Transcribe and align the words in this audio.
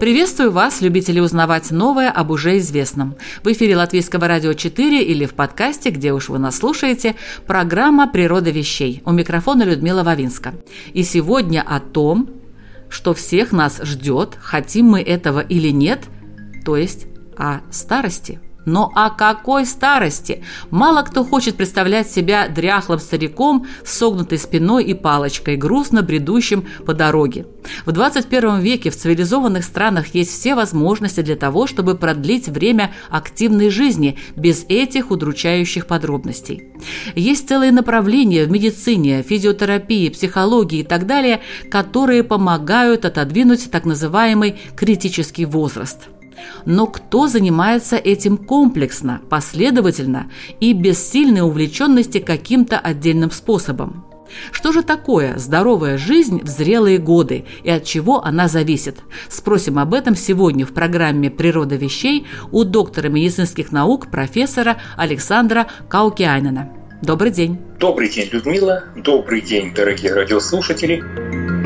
Приветствую 0.00 0.50
вас, 0.50 0.80
любители 0.80 1.20
узнавать 1.20 1.70
новое 1.70 2.10
об 2.10 2.30
уже 2.30 2.56
известном. 2.56 3.16
В 3.44 3.48
эфире 3.52 3.76
Латвийского 3.76 4.28
радио 4.28 4.54
4 4.54 5.02
или 5.02 5.26
в 5.26 5.34
подкасте, 5.34 5.90
где 5.90 6.14
уж 6.14 6.30
вы 6.30 6.38
нас 6.38 6.56
слушаете, 6.56 7.16
программа 7.46 8.08
«Природа 8.08 8.48
вещей». 8.50 9.02
У 9.04 9.12
микрофона 9.12 9.62
Людмила 9.62 10.02
Вавинска. 10.02 10.54
И 10.94 11.02
сегодня 11.02 11.60
о 11.60 11.80
том, 11.80 12.30
что 12.88 13.12
всех 13.12 13.52
нас 13.52 13.78
ждет, 13.82 14.38
хотим 14.40 14.86
мы 14.86 15.02
этого 15.02 15.40
или 15.40 15.68
нет, 15.68 16.04
то 16.64 16.78
есть 16.78 17.06
о 17.36 17.60
старости– 17.70 18.40
но 18.66 18.90
о 18.94 19.10
какой 19.10 19.66
старости? 19.66 20.44
Мало 20.70 21.02
кто 21.02 21.24
хочет 21.24 21.56
представлять 21.56 22.10
себя 22.10 22.48
дряхлым 22.48 22.98
стариком 22.98 23.66
с 23.84 23.92
согнутой 23.92 24.38
спиной 24.38 24.84
и 24.84 24.94
палочкой, 24.94 25.56
грустно 25.56 26.02
бредущим 26.02 26.66
по 26.86 26.94
дороге. 26.94 27.46
В 27.86 27.92
21 27.92 28.60
веке 28.60 28.90
в 28.90 28.96
цивилизованных 28.96 29.64
странах 29.64 30.14
есть 30.14 30.32
все 30.32 30.54
возможности 30.54 31.20
для 31.20 31.36
того, 31.36 31.66
чтобы 31.66 31.94
продлить 31.94 32.48
время 32.48 32.92
активной 33.10 33.70
жизни 33.70 34.18
без 34.36 34.64
этих 34.68 35.10
удручающих 35.10 35.86
подробностей. 35.86 36.68
Есть 37.14 37.48
целые 37.48 37.72
направления 37.72 38.44
в 38.44 38.50
медицине, 38.50 39.22
физиотерапии, 39.22 40.08
психологии 40.08 40.80
и 40.80 40.84
так 40.84 41.06
далее, 41.06 41.40
которые 41.70 42.24
помогают 42.24 43.04
отодвинуть 43.04 43.70
так 43.70 43.84
называемый 43.84 44.58
критический 44.76 45.44
возраст– 45.44 46.08
но 46.64 46.86
кто 46.86 47.26
занимается 47.26 47.96
этим 47.96 48.36
комплексно, 48.36 49.20
последовательно 49.28 50.30
и 50.60 50.72
без 50.72 50.98
сильной 51.10 51.42
увлеченности 51.42 52.18
каким-то 52.18 52.78
отдельным 52.78 53.30
способом? 53.30 54.04
Что 54.52 54.72
же 54.72 54.82
такое 54.82 55.38
здоровая 55.38 55.98
жизнь 55.98 56.42
в 56.42 56.48
зрелые 56.48 56.98
годы 56.98 57.44
и 57.64 57.70
от 57.70 57.84
чего 57.84 58.24
она 58.24 58.48
зависит? 58.48 58.98
Спросим 59.28 59.78
об 59.78 59.94
этом 59.94 60.14
сегодня 60.14 60.64
в 60.64 60.72
программе 60.72 61.30
«Природа 61.30 61.76
вещей» 61.76 62.26
у 62.52 62.64
доктора 62.64 63.08
медицинских 63.08 63.72
наук 63.72 64.10
профессора 64.10 64.78
Александра 64.96 65.66
Каукианина. 65.88 66.70
Добрый 67.02 67.30
день. 67.30 67.58
Добрый 67.78 68.08
день, 68.10 68.28
Людмила. 68.30 68.84
Добрый 68.96 69.40
день, 69.40 69.72
дорогие 69.74 70.12
радиослушатели. 70.12 71.59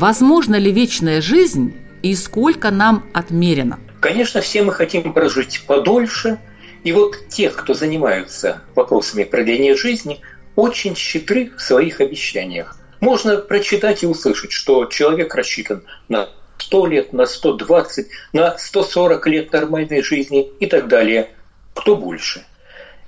Возможно 0.00 0.54
ли 0.54 0.72
вечная 0.72 1.20
жизнь 1.20 1.74
и 2.02 2.14
сколько 2.14 2.70
нам 2.70 3.04
отмерено? 3.12 3.78
Конечно, 4.00 4.40
все 4.40 4.62
мы 4.62 4.72
хотим 4.72 5.12
прожить 5.12 5.62
подольше. 5.66 6.38
И 6.84 6.92
вот 6.92 7.28
те, 7.28 7.50
кто 7.50 7.74
занимаются 7.74 8.62
вопросами 8.74 9.24
продления 9.24 9.76
жизни, 9.76 10.22
очень 10.56 10.96
щедры 10.96 11.50
в 11.54 11.60
своих 11.60 12.00
обещаниях. 12.00 12.78
Можно 13.00 13.36
прочитать 13.36 14.02
и 14.02 14.06
услышать, 14.06 14.52
что 14.52 14.86
человек 14.86 15.34
рассчитан 15.34 15.82
на 16.08 16.30
100 16.56 16.86
лет, 16.86 17.12
на 17.12 17.26
120, 17.26 18.08
на 18.32 18.56
140 18.56 19.26
лет 19.26 19.52
нормальной 19.52 20.02
жизни 20.02 20.50
и 20.60 20.64
так 20.64 20.88
далее. 20.88 21.28
Кто 21.74 21.94
больше? 21.94 22.46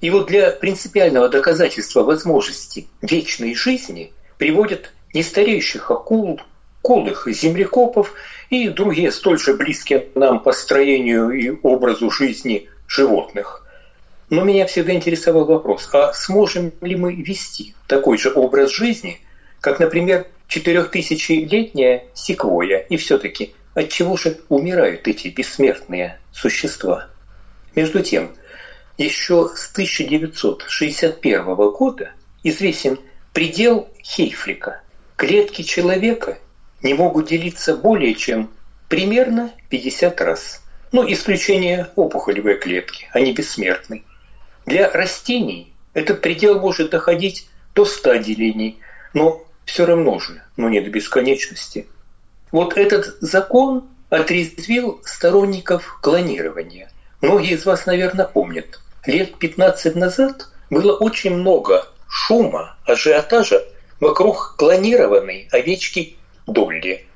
И 0.02 0.10
вот 0.10 0.26
для 0.26 0.50
принципиального 0.50 1.30
доказательства 1.30 2.02
возможности 2.02 2.86
вечной 3.00 3.54
жизни 3.54 4.12
приводят 4.36 4.92
нестареющих 5.14 5.90
акул, 5.90 6.38
колых 6.82 7.26
землекопов 7.28 8.12
и 8.50 8.68
другие 8.68 9.10
столь 9.12 9.38
же 9.38 9.54
близкие 9.54 10.08
нам 10.14 10.40
по 10.40 10.52
строению 10.52 11.30
и 11.30 11.50
образу 11.62 12.10
жизни 12.10 12.68
животных. 12.86 13.66
Но 14.28 14.44
меня 14.44 14.66
всегда 14.66 14.92
интересовал 14.92 15.44
вопрос, 15.44 15.88
а 15.92 16.12
сможем 16.12 16.72
ли 16.80 16.96
мы 16.96 17.14
вести 17.14 17.74
такой 17.86 18.18
же 18.18 18.32
образ 18.32 18.70
жизни, 18.70 19.20
как, 19.60 19.78
например, 19.78 20.26
четырехтысячелетняя 20.48 22.04
секвоя? 22.14 22.78
И 22.78 22.96
все-таки 22.96 23.54
от 23.74 23.90
чего 23.90 24.16
же 24.16 24.40
умирают 24.48 25.06
эти 25.06 25.28
бессмертные 25.28 26.18
существа? 26.32 27.08
Между 27.74 28.00
тем, 28.00 28.32
еще 28.98 29.50
с 29.54 29.70
1961 29.72 31.54
года 31.54 32.12
известен 32.42 32.98
предел 33.32 33.88
Хейфлика. 34.02 34.82
Клетки 35.16 35.62
человека 35.62 36.38
не 36.82 36.94
могут 36.94 37.28
делиться 37.28 37.76
более 37.76 38.14
чем 38.14 38.50
примерно 38.88 39.52
50 39.70 40.20
раз. 40.20 40.62
Ну, 40.90 41.10
исключение 41.10 41.88
опухолевой 41.96 42.58
клетки, 42.58 43.08
они 43.12 43.32
бессмертны. 43.32 44.02
Для 44.66 44.90
растений 44.90 45.72
этот 45.94 46.20
предел 46.20 46.60
может 46.60 46.90
доходить 46.90 47.48
до 47.74 47.84
100 47.84 48.16
делений, 48.16 48.78
но 49.14 49.42
все 49.64 49.86
равно 49.86 50.18
же, 50.18 50.42
но 50.56 50.68
не 50.68 50.80
до 50.80 50.90
бесконечности. 50.90 51.86
Вот 52.50 52.76
этот 52.76 53.16
закон 53.20 53.88
отрезвил 54.10 55.00
сторонников 55.04 55.98
клонирования. 56.02 56.90
Многие 57.22 57.54
из 57.54 57.64
вас, 57.64 57.86
наверное, 57.86 58.26
помнят. 58.26 58.80
Лет 59.06 59.38
15 59.38 59.94
назад 59.96 60.48
было 60.68 60.94
очень 60.96 61.34
много 61.34 61.88
шума, 62.08 62.76
ажиотажа 62.84 63.64
вокруг 64.00 64.56
клонированной 64.58 65.48
овечки 65.50 66.16
Долли, 66.46 67.06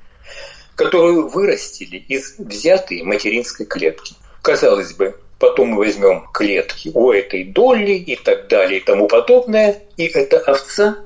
которую 0.75 1.27
вырастили 1.27 1.97
из 1.97 2.37
взятой 2.37 3.03
материнской 3.03 3.65
клетки. 3.65 4.15
Казалось 4.41 4.93
бы, 4.93 5.19
потом 5.39 5.69
мы 5.69 5.77
возьмем 5.77 6.27
клетки 6.33 6.91
у 6.93 7.11
этой 7.11 7.43
Долли 7.43 7.93
и 7.93 8.15
так 8.15 8.47
далее 8.47 8.79
и 8.79 8.83
тому 8.83 9.07
подобное, 9.07 9.81
и 9.97 10.05
эта 10.05 10.39
овца 10.39 10.97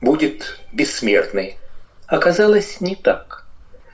будет 0.00 0.58
бессмертной. 0.72 1.56
Оказалось 2.06 2.80
не 2.80 2.96
так. 2.96 3.46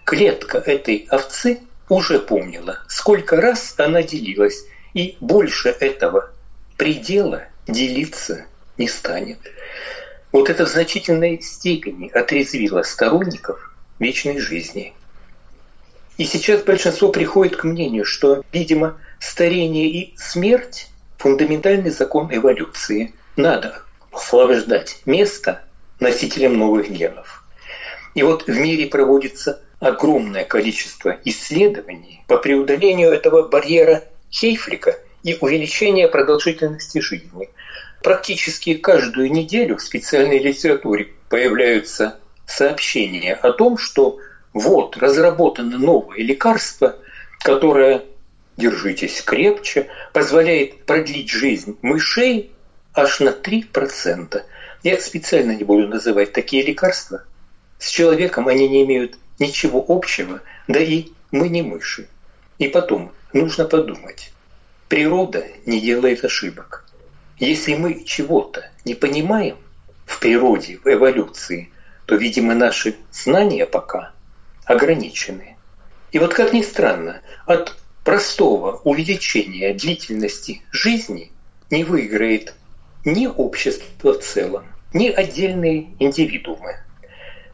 Клетка 0.04 0.58
этой 0.58 1.06
овцы 1.10 1.60
уже 1.88 2.18
помнила, 2.18 2.78
сколько 2.88 3.40
раз 3.40 3.74
она 3.78 4.02
делилась, 4.02 4.64
и 4.94 5.16
больше 5.20 5.68
этого 5.68 6.30
предела 6.76 7.44
делиться 7.66 8.46
не 8.76 8.88
станет. 8.88 9.38
Вот 10.32 10.48
это 10.48 10.64
в 10.64 10.68
значительной 10.68 11.42
степени 11.42 12.08
отрезвило 12.08 12.82
сторонников 12.82 13.74
вечной 13.98 14.38
жизни. 14.38 14.94
И 16.18 16.24
сейчас 16.24 16.62
большинство 16.62 17.08
приходит 17.08 17.56
к 17.56 17.64
мнению, 17.64 18.04
что, 18.04 18.44
видимо, 18.52 18.98
старение 19.18 19.88
и 19.88 20.14
смерть– 20.16 20.88
фундаментальный 21.18 21.90
закон 21.90 22.28
эволюции. 22.32 23.14
Надо 23.36 23.82
освобождать 24.12 25.02
место 25.04 25.62
носителям 25.98 26.58
новых 26.58 26.90
генов. 26.90 27.44
И 28.14 28.22
вот 28.22 28.46
в 28.46 28.48
мире 28.48 28.86
проводится 28.86 29.60
огромное 29.80 30.44
количество 30.44 31.16
исследований 31.24 32.22
по 32.28 32.36
преодолению 32.36 33.10
этого 33.10 33.48
барьера 33.48 34.04
Хейфлика 34.30 34.96
и 35.22 35.36
увеличения 35.40 36.06
продолжительности 36.06 37.00
жизни– 37.00 37.50
Практически 38.02 38.74
каждую 38.74 39.30
неделю 39.30 39.76
в 39.76 39.82
специальной 39.82 40.38
литературе 40.38 41.12
появляются 41.28 42.18
сообщения 42.46 43.34
о 43.34 43.52
том, 43.52 43.76
что 43.76 44.18
вот 44.54 44.96
разработано 44.96 45.78
новое 45.78 46.18
лекарство, 46.18 46.96
которое, 47.40 48.02
держитесь 48.56 49.20
крепче, 49.22 49.88
позволяет 50.12 50.84
продлить 50.86 51.30
жизнь 51.30 51.78
мышей 51.82 52.52
аж 52.94 53.20
на 53.20 53.30
3%. 53.30 54.42
Я 54.82 55.00
специально 55.00 55.52
не 55.52 55.64
буду 55.64 55.86
называть 55.86 56.32
такие 56.32 56.62
лекарства. 56.62 57.22
С 57.78 57.88
человеком 57.88 58.48
они 58.48 58.66
не 58.66 58.84
имеют 58.84 59.18
ничего 59.38 59.84
общего, 59.86 60.40
да 60.68 60.80
и 60.80 61.08
мы 61.30 61.48
не 61.50 61.62
мыши. 61.62 62.08
И 62.58 62.68
потом, 62.68 63.12
нужно 63.34 63.66
подумать. 63.66 64.32
Природа 64.88 65.44
не 65.66 65.80
делает 65.80 66.24
ошибок. 66.24 66.89
Если 67.40 67.74
мы 67.74 68.04
чего-то 68.04 68.70
не 68.84 68.94
понимаем 68.94 69.56
в 70.04 70.20
природе, 70.20 70.78
в 70.84 70.86
эволюции, 70.86 71.70
то, 72.04 72.14
видимо, 72.14 72.54
наши 72.54 72.96
знания 73.10 73.64
пока 73.64 74.12
ограничены. 74.66 75.56
И 76.12 76.18
вот 76.18 76.34
как 76.34 76.52
ни 76.52 76.60
странно, 76.60 77.22
от 77.46 77.78
простого 78.04 78.82
увеличения 78.84 79.72
длительности 79.72 80.60
жизни 80.70 81.32
не 81.70 81.82
выиграет 81.82 82.52
ни 83.06 83.26
общество 83.26 84.12
в 84.12 84.18
целом, 84.22 84.66
ни 84.92 85.08
отдельные 85.08 85.94
индивидуумы. 85.98 86.76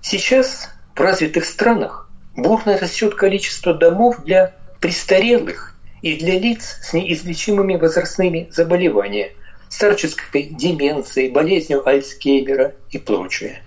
Сейчас 0.02 0.68
в 0.96 1.00
развитых 1.00 1.44
странах 1.44 2.10
бурно 2.34 2.76
растет 2.76 3.14
количество 3.14 3.72
домов 3.72 4.24
для 4.24 4.52
престарелых 4.80 5.76
и 6.02 6.16
для 6.16 6.40
лиц 6.40 6.78
с 6.82 6.92
неизлечимыми 6.92 7.76
возрастными 7.76 8.48
заболеваниями, 8.50 9.36
старческой 9.68 10.44
деменцией, 10.44 11.30
болезнью 11.30 11.86
Альцгеймера 11.86 12.74
и 12.90 12.98
прочее. 12.98 13.62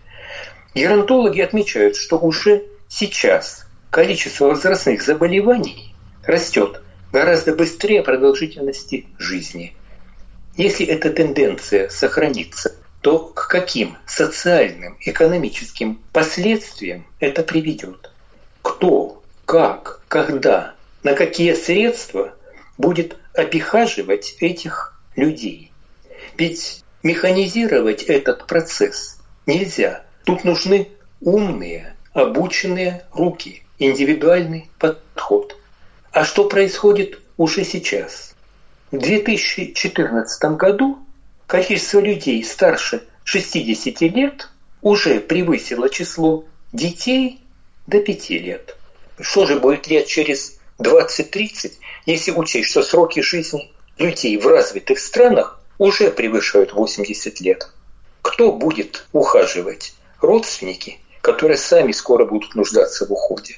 Геронтологи 0.75 1.42
отмечают, 1.42 1.96
что 1.96 2.18
уже 2.18 2.63
сейчас 2.88 3.66
количество 3.90 4.48
возрастных 4.48 5.01
заболеваний 5.01 5.94
растет 6.24 6.81
гораздо 7.12 7.56
быстрее 7.56 8.04
продолжительности 8.04 9.07
жизни. 9.18 9.75
Если 10.56 10.86
эта 10.86 11.10
тенденция 11.12 11.90
сохранится, 11.90 12.75
то 13.01 13.19
к 13.19 13.48
каким 13.48 13.98
социальным, 14.06 14.98
экономическим 15.01 16.01
последствиям 16.12 17.06
это 17.19 17.44
приведет? 17.44 18.12
Кто, 18.62 19.24
как, 19.46 20.01
когда, 20.07 20.75
на 21.04 21.13
какие 21.13 21.54
средства 21.54 22.34
будет 22.78 23.18
обихаживать 23.34 24.36
этих 24.40 25.00
людей? 25.16 25.69
Ведь 26.39 26.86
механизировать 27.03 28.03
этот 28.03 28.47
процесс 28.47 29.19
нельзя. 29.45 30.06
Тут 30.24 30.45
нужны 30.45 30.88
умные, 31.19 31.97
обученные 32.13 33.03
руки, 33.12 33.63
индивидуальный 33.77 34.69
подход. 34.80 35.57
А 36.13 36.24
что 36.24 36.47
происходит 36.47 37.19
уже 37.36 37.65
сейчас? 37.65 38.36
В 38.89 38.97
2014 38.97 40.56
году 40.56 41.00
количество 41.45 42.00
людей 42.00 42.41
старше 42.45 43.03
60 43.25 44.00
лет 44.00 44.47
уже 44.81 45.19
превысило 45.19 45.89
число 45.89 46.45
детей 46.71 47.41
до 47.86 48.00
5 48.00 48.30
лет. 48.30 48.77
Что 49.19 49.45
же 49.45 49.59
будет 49.59 49.88
лет 49.89 50.07
через 50.07 50.57
20-30, 50.77 51.74
если 52.06 52.31
учесть, 52.31 52.69
что 52.69 52.81
сроки 52.81 53.19
жизни 53.19 53.74
людей 53.97 54.38
в 54.38 54.47
развитых 54.47 55.00
странах 55.00 55.58
уже 55.79 56.11
превышают 56.11 56.73
80 56.73 57.41
лет? 57.41 57.69
Кто 58.21 58.51
будет 58.51 59.07
ухаживать? 59.11 59.93
Родственники, 60.21 60.99
которые 61.21 61.57
сами 61.57 61.93
скоро 61.93 62.25
будут 62.25 62.53
нуждаться 62.53 63.07
в 63.07 63.11
уходе. 63.11 63.55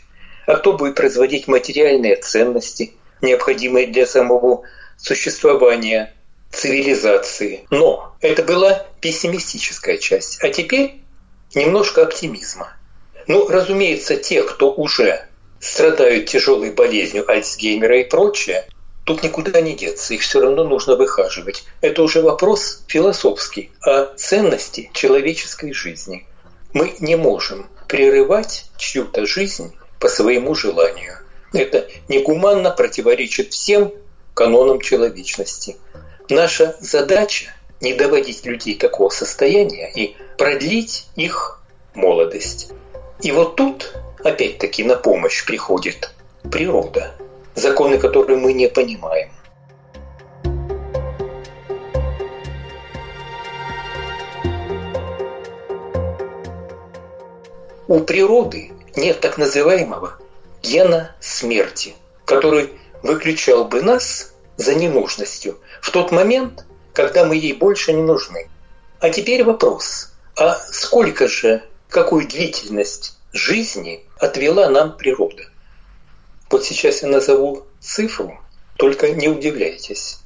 А 0.47 0.55
кто 0.55 0.73
будет 0.73 0.95
производить 0.95 1.47
материальные 1.47 2.15
ценности, 2.15 2.93
необходимые 3.21 3.87
для 3.87 4.05
самого 4.05 4.61
существования 4.97 6.13
цивилизации. 6.51 7.65
Но 7.69 8.15
это 8.21 8.43
была 8.43 8.85
пессимистическая 8.99 9.97
часть. 9.97 10.41
А 10.43 10.49
теперь 10.49 11.01
немножко 11.55 12.03
оптимизма. 12.03 12.73
Ну, 13.27 13.47
разумеется, 13.47 14.15
те, 14.15 14.43
кто 14.43 14.71
уже 14.71 15.25
страдают 15.59 16.27
тяжелой 16.27 16.71
болезнью 16.71 17.29
Альцгеймера 17.29 17.99
и 17.99 18.03
прочее, 18.03 18.65
тут 19.05 19.23
никуда 19.23 19.61
не 19.61 19.75
деться, 19.75 20.13
их 20.13 20.21
все 20.21 20.41
равно 20.41 20.63
нужно 20.63 20.95
выхаживать. 20.95 21.63
Это 21.81 22.03
уже 22.03 22.21
вопрос 22.21 22.83
философский 22.87 23.71
о 23.81 24.05
ценности 24.15 24.89
человеческой 24.93 25.73
жизни. 25.73 26.25
Мы 26.73 26.95
не 26.99 27.15
можем 27.15 27.67
прерывать 27.87 28.65
чью-то 28.77 29.25
жизнь 29.25 29.75
по 29.99 30.07
своему 30.07 30.55
желанию. 30.55 31.17
Это 31.53 31.87
негуманно 32.07 32.71
противоречит 32.71 33.53
всем 33.53 33.91
канонам 34.33 34.79
человечности. 34.79 35.77
Наша 36.29 36.75
задача– 36.79 37.53
не 37.81 37.93
доводить 37.93 38.45
людей 38.45 38.75
такого 38.75 39.09
состояния 39.09 39.91
и 39.93 40.15
продлить 40.37 41.07
их 41.15 41.61
молодость. 41.95 42.69
И 43.21 43.31
вот 43.31 43.55
тут 43.55 43.93
опять-таки 44.23 44.83
на 44.83 44.95
помощь 44.95 45.45
приходит 45.45 46.11
природа, 46.49 47.15
законы, 47.55 47.97
которые 47.97 48.37
мы 48.37 48.53
не 48.53 48.67
понимаем. 48.67 49.29
У 57.87 57.99
природы 57.99 58.71
нет 58.95 59.19
так 59.19 59.37
называемого 59.37 60.17
гена 60.63 61.13
смерти, 61.19 61.93
который 62.23 62.69
выключал 63.03 63.65
бы 63.65 63.81
нас 63.81 64.33
за 64.55 64.75
ненужностью 64.75 65.57
в 65.81 65.91
тот 65.91 66.11
момент, 66.11 66.65
когда 66.93 67.25
мы 67.25 67.35
ей 67.35 67.53
больше 67.53 67.91
не 67.91 68.01
нужны. 68.01 68.49
А 68.99 69.09
теперь 69.09 69.43
вопрос, 69.43 70.13
а 70.37 70.57
сколько 70.71 71.27
же, 71.27 71.63
какую 71.89 72.27
длительность 72.27 73.17
жизни 73.33 74.05
отвела 74.19 74.69
нам 74.69 74.95
природа? 74.95 75.50
Вот 76.51 76.65
сейчас 76.65 77.01
я 77.01 77.07
назову 77.07 77.65
цифру, 77.79 78.37
только 78.75 79.11
не 79.11 79.29
удивляйтесь. 79.29 80.19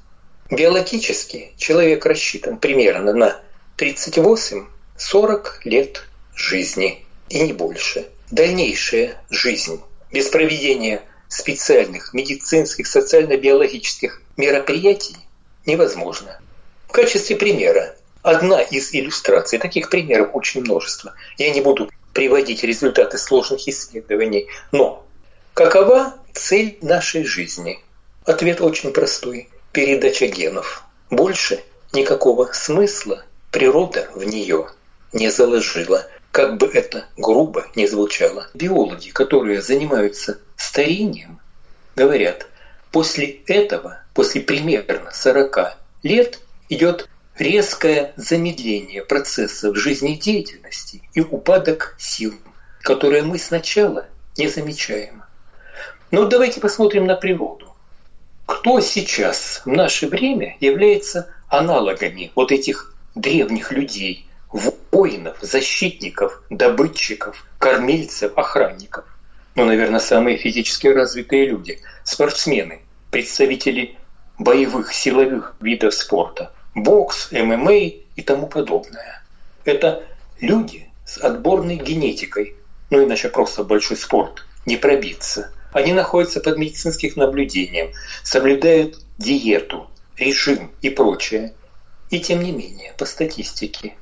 Биологически 0.50 1.51
человек 1.56 2.04
рассчитан 2.07 2.57
примерно 2.57 3.13
на 3.13 3.39
38-40 3.77 4.66
лет 5.66 6.04
жизни 6.33 7.06
и 7.30 7.42
не 7.42 7.54
больше. 7.54 8.07
Дальнейшая 8.31 9.24
жизнь 9.30 9.80
без 10.12 10.30
проведения 10.30 11.04
специальных 11.27 12.12
медицинских, 12.16 12.88
социально-биологических 12.88 14.19
мероприятий 14.36 15.18
невозможно. 15.68 16.39
В 16.88 16.92
качестве 16.92 17.36
примера 17.36 17.95
одна 18.24 18.62
из 18.62 18.92
иллюстраций, 18.95 19.60
таких 19.60 19.92
примеров 19.92 20.31
очень 20.33 20.62
множество. 20.62 21.13
Я 21.38 21.51
не 21.51 21.62
буду 21.62 21.92
приводить 22.13 22.63
результаты 22.63 23.19
сложных 23.19 23.68
исследований, 23.68 24.48
но 24.71 25.05
какова 25.56 26.13
цель 26.34 26.78
нашей 26.81 27.24
жизни? 27.24 27.80
Ответ 28.25 28.62
очень 28.62 28.92
простой. 28.92 29.50
Передача 29.72 30.28
генов. 30.28 30.84
Больше 31.10 31.63
никакого 31.94 32.52
смысла 32.54 33.24
природа 33.52 34.07
в 34.13 34.24
нее 34.24 34.69
не 35.13 35.31
заложила 35.31 36.07
как 36.31 36.57
бы 36.57 36.68
это 36.68 37.06
грубо 37.16 37.66
не 37.75 37.88
звучало. 37.88 38.50
Биологи, 38.54 39.12
которые 39.12 39.62
занимаются 39.62 40.40
старением, 40.57 41.40
говорят, 41.96 42.48
после 42.92 43.40
этого, 43.48 44.02
после 44.13 44.42
примерно 44.42 45.12
40 45.13 45.78
лет, 46.04 46.40
идет 46.68 47.07
резкое 47.38 48.12
замедление 48.18 49.02
процессов 49.02 49.78
жизнедеятельности 49.78 51.02
и 51.13 51.22
упадок 51.22 51.95
сил, 51.97 52.33
которые 52.81 53.24
мы 53.24 53.40
сначала 53.40 54.06
не 54.38 54.50
замечаем. 54.50 55.24
Но 56.12 56.26
давайте 56.26 56.62
посмотрим 56.62 57.06
на 57.06 57.16
природу. 57.16 57.74
Кто 58.45 58.80
сейчас 58.80 59.62
в 59.66 59.69
наше 59.69 60.07
время 60.07 60.56
является 60.59 61.28
аналогами 61.47 62.31
вот 62.35 62.52
этих 62.52 62.94
древних 63.16 63.71
людей, 63.71 64.28
воинов, 64.92 65.38
защитников, 65.42 66.42
добытчиков, 66.50 67.45
кормильцев, 67.57 68.38
охранников. 68.38 69.06
Ну, 69.56 69.66
наверное, 69.66 70.00
самые 70.00 70.38
физически 70.38 70.88
развитые 70.88 71.47
люди, 71.47 71.80
спортсмены, 72.04 72.81
представители 73.09 73.97
боевых, 74.38 74.94
силовых 74.94 75.56
видов 75.59 75.94
спорта, 75.94 76.52
бокс, 76.74 77.31
ММА 77.31 77.74
и 77.74 78.21
тому 78.24 78.47
подобное. 78.47 79.24
Это 79.64 80.04
люди 80.40 80.90
с 81.06 81.18
отборной 81.18 81.78
генетикой, 81.78 82.56
ну 82.90 83.04
иначе 83.04 83.30
просто 83.30 83.64
большой 83.64 83.97
спорт, 83.97 84.45
не 84.66 84.78
пробиться. 84.78 85.52
Они 85.76 85.92
находятся 85.92 86.40
под 86.40 86.58
медицинским 86.58 87.12
наблюдением, 87.18 87.92
соблюдают 88.24 88.98
диету, 89.18 89.90
режим 90.16 90.72
и 90.82 90.90
прочее. 90.90 91.54
И 92.10 92.22
тем 92.22 92.42
не 92.42 92.54
менее, 92.54 92.94
по 92.98 93.04
статистике, 93.04 93.94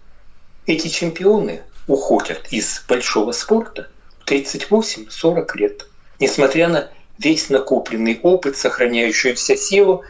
эти 0.67 0.87
чемпионы 0.87 1.63
уходят 1.87 2.45
из 2.51 2.83
большого 2.87 3.31
спорта 3.31 3.89
в 4.19 4.29
38-40 4.29 5.57
лет, 5.57 5.87
несмотря 6.19 6.67
на 6.67 6.91
весь 7.17 7.49
накопленный 7.49 8.19
опыт, 8.21 8.55
сохраняющуюся 8.55 9.57
силу 9.57 10.03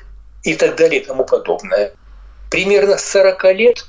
и 0.43 0.55
так 0.55 0.75
далее 0.75 1.01
и 1.01 1.05
тому 1.05 1.23
подобное. 1.23 1.93
Примерно 2.51 2.97
с 2.97 3.05
40 3.05 3.41
лет 3.53 3.85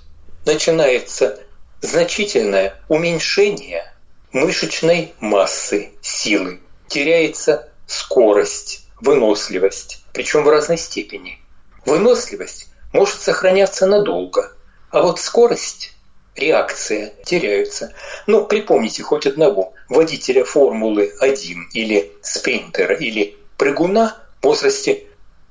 начинается 0.46 1.40
значительное 1.80 2.80
уменьшение 2.86 3.92
мышечной 4.30 5.12
массы 5.18 5.90
силы. 6.02 6.60
Теряется 6.94 7.70
скорость, 7.88 8.86
выносливость, 9.00 10.04
причем 10.12 10.44
в 10.44 10.48
разной 10.48 10.78
степени. 10.78 11.40
Выносливость 11.84 12.68
может 12.92 13.20
сохраняться 13.20 13.86
надолго, 13.86 14.52
а 14.90 15.02
вот 15.02 15.18
скорость 15.18 15.92
реакция 16.36 17.12
теряются. 17.24 17.92
Ну, 18.28 18.44
припомните 18.44 19.02
хоть 19.02 19.26
одного 19.26 19.74
водителя 19.88 20.44
Формулы-1 20.44 21.70
или 21.72 22.12
спринтера 22.22 22.94
или 22.94 23.38
прыгуна 23.56 24.16
в 24.40 24.46
возрасте 24.46 25.02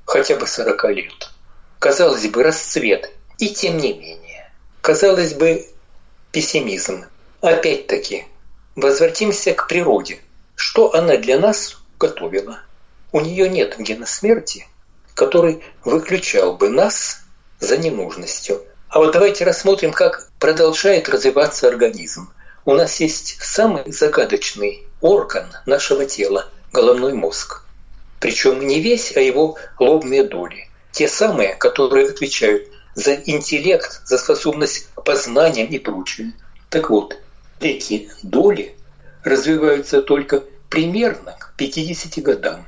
хотя 0.05 0.37
бы 0.37 0.47
40 0.47 0.91
лет. 0.91 1.29
Казалось 1.79 2.25
бы, 2.27 2.41
расцвет. 2.41 3.11
И 3.37 3.49
тем 3.49 3.79
не 3.79 3.91
менее. 3.91 4.49
Казалось 4.79 5.33
бы, 5.33 5.67
пессимизм. 6.31 7.03
Опять-таки, 7.41 8.27
возвратимся 8.77 9.53
к 9.53 9.67
природе. 9.67 10.21
Что 10.55 10.93
она 10.93 11.17
для 11.17 11.39
нас 11.39 11.77
готовила? 11.99 12.59
У 13.11 13.19
нее 13.19 13.49
нет 13.49 13.75
гена 13.79 14.05
смерти, 14.05 14.67
который 15.13 15.63
выключал 15.83 16.55
бы 16.55 16.69
нас 16.69 17.21
за 17.59 17.77
ненужностью. 17.77 18.63
А 18.89 18.99
вот 18.99 19.13
давайте 19.13 19.43
рассмотрим, 19.45 19.91
как 19.91 20.29
продолжает 20.39 21.09
развиваться 21.09 21.67
организм. 21.67 22.31
У 22.65 22.73
нас 22.73 22.99
есть 22.99 23.37
самый 23.41 23.91
загадочный 23.91 24.85
орган 25.01 25.51
нашего 25.65 26.05
тела– 26.05 26.49
головной 26.73 27.13
мозг. 27.13 27.63
Причем 28.19 28.65
не 28.65 28.79
весь, 28.79 29.15
а 29.15 29.19
его 29.19 29.57
лобные 29.79 30.23
доли. 30.23 30.69
Те 30.91 31.07
самые, 31.07 31.55
которые 31.55 32.09
отвечают 32.09 32.67
за 32.95 33.15
интеллект, 33.15 34.01
за 34.05 34.17
способность 34.17 34.87
к 34.95 35.03
познаниям 35.03 35.67
и 35.67 35.79
прочее. 35.79 36.33
Так 36.69 36.89
вот, 36.89 37.17
эти 37.59 38.09
доли 38.21 38.75
развиваются 39.23 40.01
только 40.01 40.43
примерно 40.69 41.33
к 41.33 41.53
50 41.57 42.23
годам. 42.23 42.65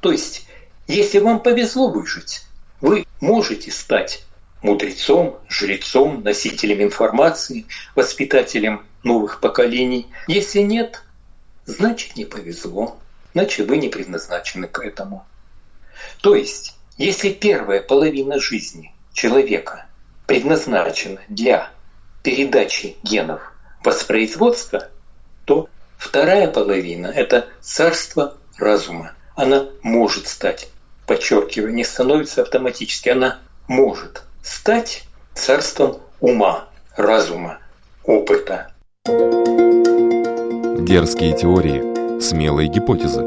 То 0.00 0.12
есть, 0.12 0.46
если 0.86 1.18
вам 1.18 1.40
повезло 1.40 1.90
выжить, 1.90 2.44
вы 2.80 3.06
можете 3.20 3.70
стать 3.70 4.24
мудрецом, 4.62 5.38
жрецом, 5.48 6.22
носителем 6.22 6.82
информации, 6.82 7.66
воспитателем 7.94 8.84
новых 9.02 9.40
поколений. 9.40 10.06
Если 10.26 10.60
нет, 10.60 11.02
значит 11.66 12.16
не 12.16 12.24
повезло, 12.24 12.98
значит 13.34 13.68
вы 13.68 13.76
не 13.76 13.88
предназначены 13.88 14.66
к 14.66 14.80
этому. 14.80 15.26
То 16.20 16.34
есть, 16.34 16.76
если 16.96 17.30
первая 17.30 17.80
половина 17.82 18.40
жизни 18.40 18.94
человека 19.12 19.86
предназначена 20.26 21.20
для 21.28 21.70
передачи 22.22 22.96
генов 23.02 23.52
воспроизводства, 23.82 24.88
то 25.44 25.68
вторая 25.96 26.48
половина– 26.48 27.06
это 27.14 27.46
царство 27.60 28.34
разума. 28.56 29.12
Она 29.36 29.66
может 29.82 30.28
стать, 30.28 30.68
подчеркиваю, 31.06 31.74
не 31.74 31.84
становится 31.84 32.42
автоматически, 32.42 33.08
она 33.08 33.38
может 33.68 34.22
стать 34.42 35.04
царством 35.34 35.98
ума, 36.20 36.66
разума, 36.96 37.58
опыта. 38.04 38.72
Дерзкие 40.84 41.36
теории, 41.36 42.20
смелые 42.20 42.68
гипотезы, 42.68 43.22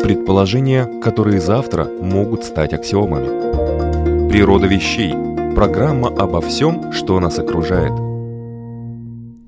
предположения, 0.00 1.00
которые 1.02 1.40
завтра 1.40 1.84
могут 1.84 2.44
стать 2.44 2.72
аксиомами. 2.72 4.28
Природа 4.30 4.66
вещей– 4.66 5.12
Программа 5.58 6.06
обо 6.06 6.40
всем, 6.40 6.92
что 6.92 7.18
нас 7.18 7.40
окружает. 7.40 8.07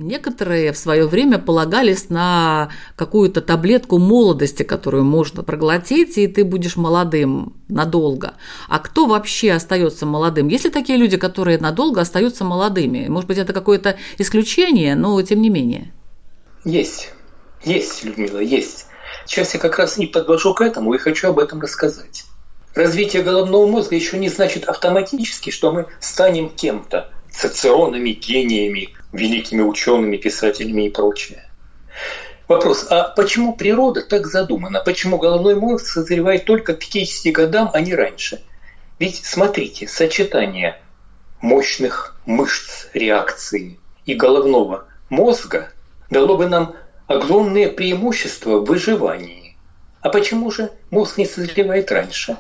Некоторые 0.03 0.73
в 0.73 0.79
свое 0.79 1.07
время 1.07 1.39
полагались 1.39 2.09
на 2.09 2.71
какую-то 2.97 3.43
таблетку 3.43 3.99
молодости, 3.99 4.63
которую 4.63 5.05
можно 5.05 5.43
проглотить, 5.43 6.17
и 6.17 6.27
ты 6.27 6.43
будешь 6.43 6.77
молодым 6.77 7.53
надолго. 7.69 8.33
А 8.71 8.79
кто 8.79 9.05
вообще 9.05 9.53
остается 9.53 10.07
молодым? 10.07 10.49
Есть 10.49 10.65
ли 10.65 10.71
такие 10.71 10.97
люди, 10.97 11.19
которые 11.19 11.59
надолго 11.59 12.01
остаются 12.01 12.45
молодыми? 12.45 13.09
Может 13.09 13.29
быть, 13.29 13.37
это 13.37 13.53
какое-то 13.53 13.99
исключение, 14.17 14.95
но 14.95 15.21
тем 15.21 15.43
не 15.43 15.51
менее. 15.51 15.93
Есть. 16.65 17.11
Есть, 17.63 18.03
Людмила, 18.03 18.39
есть. 18.39 18.87
Сейчас 19.27 19.53
я 19.53 19.61
как 19.61 19.79
раз 19.79 19.99
и 19.99 20.07
подвожу 20.07 20.55
к 20.55 20.63
этому 20.63 20.95
и 20.95 20.99
хочу 20.99 21.29
об 21.29 21.39
этом 21.39 21.61
рассказать. 21.61 22.25
Развитие 22.75 23.23
головного 23.23 23.67
мозга 23.67 23.97
еще 23.97 24.17
не 24.17 24.31
значит 24.31 24.65
автоматически, 24.65 25.51
что 25.51 25.71
мы 25.73 25.89
станем 26.01 26.49
кем-то, 26.49 27.13
соционами, 27.31 28.13
гениями, 28.13 28.95
великими 29.13 29.63
учеными, 29.63 30.17
писателями 30.17 30.87
и 30.87 30.91
прочее. 30.91 31.45
Вопрос, 32.49 32.87
а 32.91 33.05
почему 33.05 33.55
природа 33.55 34.03
так 34.03 34.27
задумана? 34.27 34.81
Почему 34.81 35.19
головной 35.19 35.55
мозг 35.55 35.87
созревает 35.87 36.47
только 36.47 36.75
к 36.75 36.81
50 36.81 37.33
годам, 37.33 37.71
а 37.73 37.81
не 37.81 37.95
раньше? 37.95 38.43
Ведь 38.99 39.25
смотрите, 39.25 39.87
сочетание 39.87 40.81
мощных 41.41 42.17
мышц 42.27 42.89
реакции 42.93 43.79
и 44.05 44.15
головного 44.15 44.87
мозга 45.09 45.71
дало 46.11 46.37
бы 46.37 46.49
нам 46.49 46.75
огромные 47.07 47.69
преимущества 47.69 48.59
в 48.59 48.65
выживании. 48.65 49.57
А 50.01 50.09
почему 50.09 50.51
же 50.51 50.71
мозг 50.91 51.19
не 51.19 51.27
созревает 51.27 51.93
раньше? 51.93 52.37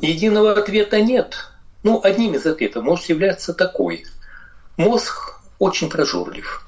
Единого 0.00 0.52
ответа 0.52 1.00
нет. 1.00 1.36
Ну, 1.82 2.00
одним 2.02 2.34
из 2.34 2.46
ответов 2.46 2.84
может 2.84 3.08
являться 3.08 3.54
такой. 3.54 4.04
Мозг 4.76 5.39
очень 5.60 5.88
прожорлив. 5.88 6.66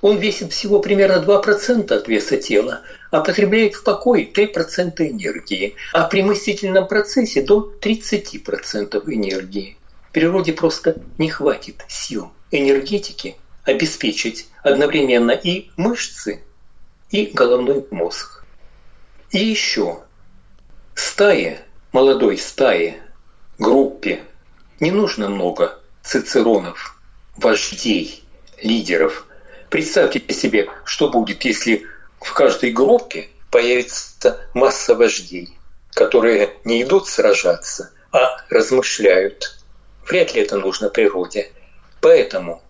Он 0.00 0.16
весит 0.16 0.52
всего 0.52 0.80
примерно 0.80 1.22
2% 1.22 1.92
от 1.92 2.08
веса 2.08 2.38
тела, 2.38 2.80
а 3.10 3.20
потребляет 3.20 3.74
в 3.74 3.84
покой 3.84 4.28
3% 4.34 4.98
энергии, 4.98 5.76
а 5.92 6.04
при 6.04 6.22
мыслительном 6.22 6.88
процессе 6.88 7.42
до 7.42 7.72
30% 7.80 9.02
энергии. 9.06 9.76
В 10.08 10.12
природе 10.12 10.54
просто 10.54 10.96
не 11.18 11.28
хватит 11.28 11.84
сил 11.86 12.32
энергетики 12.50 13.36
обеспечить 13.64 14.48
одновременно 14.62 15.32
и 15.32 15.70
мышцы, 15.76 16.40
и 17.10 17.26
головной 17.26 17.86
мозг. 17.90 18.44
И 19.30 19.38
еще 19.38 20.00
стая 20.94 21.62
молодой 21.92 22.38
стае, 22.38 23.02
группе 23.58 24.22
не 24.80 24.90
нужно 24.90 25.28
много 25.28 25.78
цицеронов, 26.02 26.98
вождей, 27.36 28.19
лидеров. 28.62 29.26
Представьте 29.68 30.22
себе, 30.32 30.68
что 30.84 31.08
будет, 31.08 31.44
если 31.44 31.86
в 32.20 32.32
каждой 32.32 32.72
группе 32.72 33.28
появится 33.50 34.40
масса 34.54 34.94
вождей, 34.94 35.56
которые 35.92 36.54
не 36.64 36.82
идут 36.82 37.08
сражаться, 37.08 37.90
а 38.12 38.36
размышляют. 38.48 39.58
Вряд 40.06 40.34
ли 40.34 40.42
это 40.42 40.56
нужно 40.56 40.88
природе. 40.88 41.50
Поэтому 42.00 42.62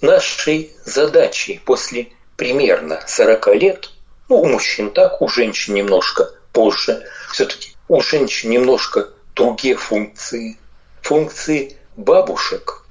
нашей 0.00 0.72
задачей 0.84 1.60
после 1.64 2.08
примерно 2.36 3.00
40 3.06 3.54
лет, 3.54 3.90
ну, 4.28 4.40
у 4.40 4.46
мужчин 4.46 4.90
так, 4.90 5.20
у 5.20 5.28
женщин 5.28 5.74
немножко 5.74 6.30
позже, 6.52 7.06
все-таки 7.32 7.74
у 7.88 8.00
женщин 8.00 8.50
немножко 8.50 9.08
другие 9.34 9.76
функции. 9.76 10.58
Функции 11.02 11.76
бабушек, 11.96 12.84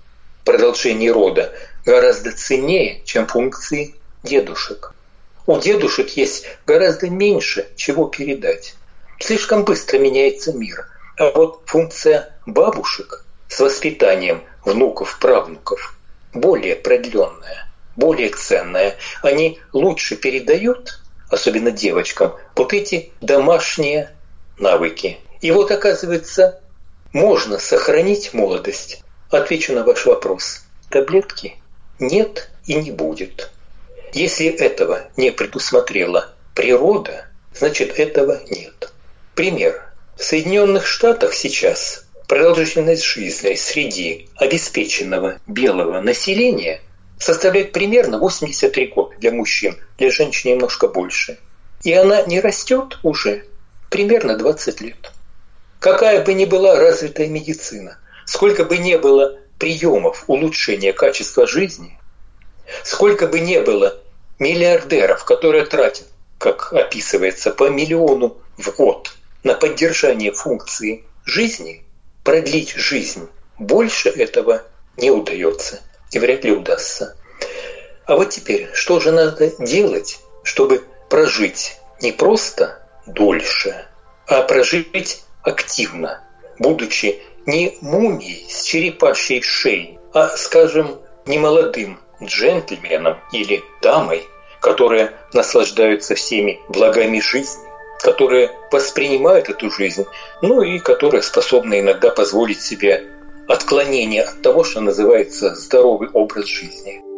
продолжение 0.45 1.11
рода, 1.11 1.53
гораздо 1.85 2.31
ценнее, 2.31 3.01
чем 3.05 3.27
функции 3.27 3.95
дедушек. 4.23 4.93
У 5.45 5.57
дедушек 5.59 6.09
есть 6.11 6.45
гораздо 6.67 7.09
меньше 7.09 7.67
чего 7.75 8.05
передать. 8.05 8.75
Слишком 9.19 9.63
быстро 9.65 9.97
меняется 9.97 10.53
мир. 10.53 10.87
А 11.17 11.31
вот 11.31 11.63
функция 11.65 12.37
бабушек 12.45 13.25
с 13.47 13.59
воспитанием 13.59 14.43
внуков, 14.63 15.19
правнуков 15.19 15.95
более 16.33 16.75
продленная, 16.75 17.67
более 17.95 18.29
ценная. 18.29 18.95
Они 19.21 19.59
лучше 19.73 20.15
передают, 20.15 20.99
особенно 21.29 21.71
девочкам, 21.71 22.35
вот 22.55 22.73
эти 22.73 23.11
домашние 23.21 24.11
навыки. 24.57 25.17
И 25.41 25.51
вот 25.51 25.71
оказывается, 25.71 26.61
можно 27.11 27.57
сохранить 27.57 28.33
молодость. 28.33 29.03
Отвечу 29.31 29.73
на 29.73 29.83
ваш 29.83 30.05
вопрос. 30.05 30.63
Таблетки 30.89 31.58
нет 31.99 32.49
и 32.65 32.75
не 32.75 32.91
будет. 32.91 33.51
Если 34.13 34.47
этого 34.47 35.07
не 35.17 35.31
предусмотрела 35.31 36.33
природа, 36.55 37.27
значит 37.53 37.99
этого 37.99 38.41
нет. 38.49 38.91
Пример. 39.35 39.83
В 40.17 40.23
Соединенных 40.23 40.85
Штатах 40.85 41.33
сейчас 41.33 42.05
продолжительность 42.27 43.03
жизни 43.03 43.55
среди 43.55 44.29
обеспеченного 44.35 45.39
белого 45.47 46.01
населения 46.01 46.81
составляет 47.17 47.71
примерно 47.71 48.19
83 48.19 48.87
года 48.87 49.15
для 49.17 49.31
мужчин, 49.31 49.77
для 49.97 50.11
женщин 50.11 50.51
немножко 50.51 50.87
больше. 50.87 51.37
И 51.83 51.93
она 51.93 52.21
не 52.23 52.39
растет 52.39 52.99
уже 53.03 53.45
примерно 53.89 54.37
20 54.37 54.81
лет. 54.81 55.11
Какая 55.79 56.23
бы 56.23 56.33
ни 56.33 56.45
была 56.45 56.75
развитая 56.77 57.27
медицина, 57.27 57.97
сколько 58.25 58.65
бы 58.65 58.77
ни 58.77 58.95
было 58.95 59.39
приемов 59.59 60.23
улучшения 60.27 60.93
качества 60.93 61.45
жизни, 61.45 61.99
сколько 62.83 63.27
бы 63.27 63.39
ни 63.39 63.59
было 63.59 64.01
миллиардеров, 64.39 65.25
которые 65.25 65.65
тратят, 65.65 66.07
как 66.39 66.73
описывается, 66.73 67.51
по 67.51 67.69
миллиону 67.69 68.37
в 68.57 68.75
год 68.75 69.13
на 69.43 69.53
поддержание 69.53 70.31
функции 70.31 71.03
жизни, 71.25 71.83
продлить 72.23 72.73
жизнь 72.73 73.29
больше 73.57 74.09
этого 74.09 74.63
не 74.97 75.11
удается 75.11 75.81
и 76.11 76.19
вряд 76.19 76.43
ли 76.45 76.51
удастся. 76.51 77.15
А 78.05 78.15
вот 78.15 78.29
теперь, 78.29 78.69
что 78.73 78.99
же 78.99 79.11
надо 79.11 79.51
делать, 79.59 80.19
чтобы 80.43 80.83
прожить 81.09 81.77
не 82.01 82.11
просто 82.11 82.81
дольше, 83.05 83.85
а 84.25 84.41
прожить 84.43 85.23
активно, 85.43 86.23
будучи 86.57 87.21
не 87.49 87.77
мумией 87.81 88.45
с 88.47 88.63
черепашьей 88.63 89.41
шеей, 89.41 89.99
а, 90.13 90.29
скажем, 90.37 90.99
не 91.25 91.37
молодым 91.37 91.99
джентльменом 92.21 93.17
или 93.31 93.63
дамой, 93.81 94.23
которые 94.61 95.13
наслаждаются 95.33 96.15
всеми 96.15 96.59
благами 96.69 97.19
жизни, 97.19 97.63
которые 98.01 98.51
воспринимают 98.71 99.49
эту 99.49 99.71
жизнь, 99.71 100.05
ну 100.41 100.61
и 100.61 100.79
которые 100.79 101.23
способны 101.23 101.79
иногда 101.79 102.11
позволить 102.11 102.61
себе 102.61 103.03
отклонение 103.47 104.23
от 104.23 104.41
того, 104.41 104.63
что 104.63 104.79
называется 104.81 105.55
здоровый 105.55 106.09
образ 106.13 106.45
жизни. 106.45 107.08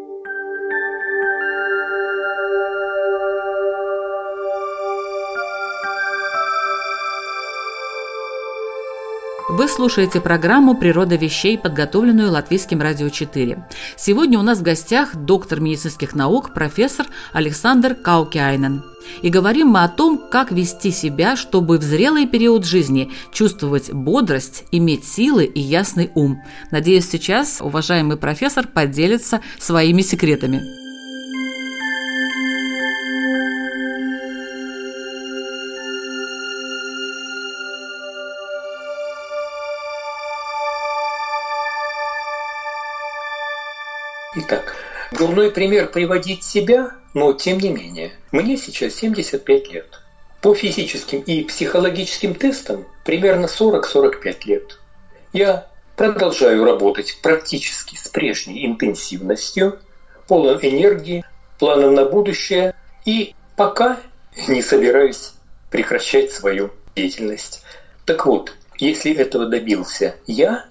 Вы 9.50 9.68
слушаете 9.68 10.22
программу 10.22 10.76
«Природа 10.76 11.16
вещей», 11.16 11.58
подготовленную 11.58 12.32
Латвийским 12.32 12.82
радио 12.82 13.10
4. 13.10 13.66
Сегодня 13.98 14.40
у 14.40 14.44
нас 14.44 14.60
в 14.60 14.64
гостях 14.64 15.16
доктор 15.16 15.60
медицинских 15.60 16.16
наук, 16.16 16.54
профессор 16.54 17.08
Александр 17.34 17.96
Каукиайнен. 17.96 18.84
И 19.22 19.30
говорим 19.30 19.70
мы 19.70 19.84
о 19.84 19.90
том, 19.90 20.22
как 20.30 20.52
вести 20.52 20.92
себя, 20.92 21.36
чтобы 21.36 21.80
в 21.80 21.84
зрелый 21.84 22.28
период 22.28 22.66
жизни 22.66 23.12
чувствовать 23.34 23.92
бодрость, 23.92 24.66
иметь 24.72 25.06
силы 25.06 25.46
и 25.46 25.60
ясный 25.60 26.12
ум. 26.14 26.42
Надеюсь, 26.70 27.10
сейчас 27.10 27.62
уважаемый 27.62 28.18
профессор 28.18 28.68
поделится 28.68 29.42
своими 29.60 30.02
секретами. 30.02 30.81
Дурной 45.32 45.52
пример 45.52 45.90
приводить 45.90 46.44
себя, 46.44 46.92
но 47.14 47.32
тем 47.32 47.60
не 47.60 47.70
менее, 47.70 48.12
мне 48.32 48.58
сейчас 48.58 48.96
75 48.96 49.72
лет. 49.72 50.02
По 50.42 50.54
физическим 50.54 51.22
и 51.22 51.44
психологическим 51.44 52.36
тестам 52.36 52.86
примерно 53.06 53.46
40-45 53.46 54.36
лет. 54.46 54.80
Я 55.32 55.68
продолжаю 55.96 56.66
работать 56.66 57.20
практически 57.22 57.96
с 57.96 58.10
прежней 58.10 58.66
интенсивностью, 58.66 59.80
полон 60.28 60.60
энергии, 60.62 61.24
планом 61.60 61.94
на 61.94 62.06
будущее 62.06 62.76
и 63.06 63.34
пока 63.56 64.00
не 64.50 64.62
собираюсь 64.62 65.34
прекращать 65.70 66.32
свою 66.32 66.72
деятельность. 66.96 67.64
Так 68.04 68.26
вот, 68.26 68.54
если 68.78 69.16
этого 69.16 69.46
добился 69.46 70.16
я, 70.28 70.66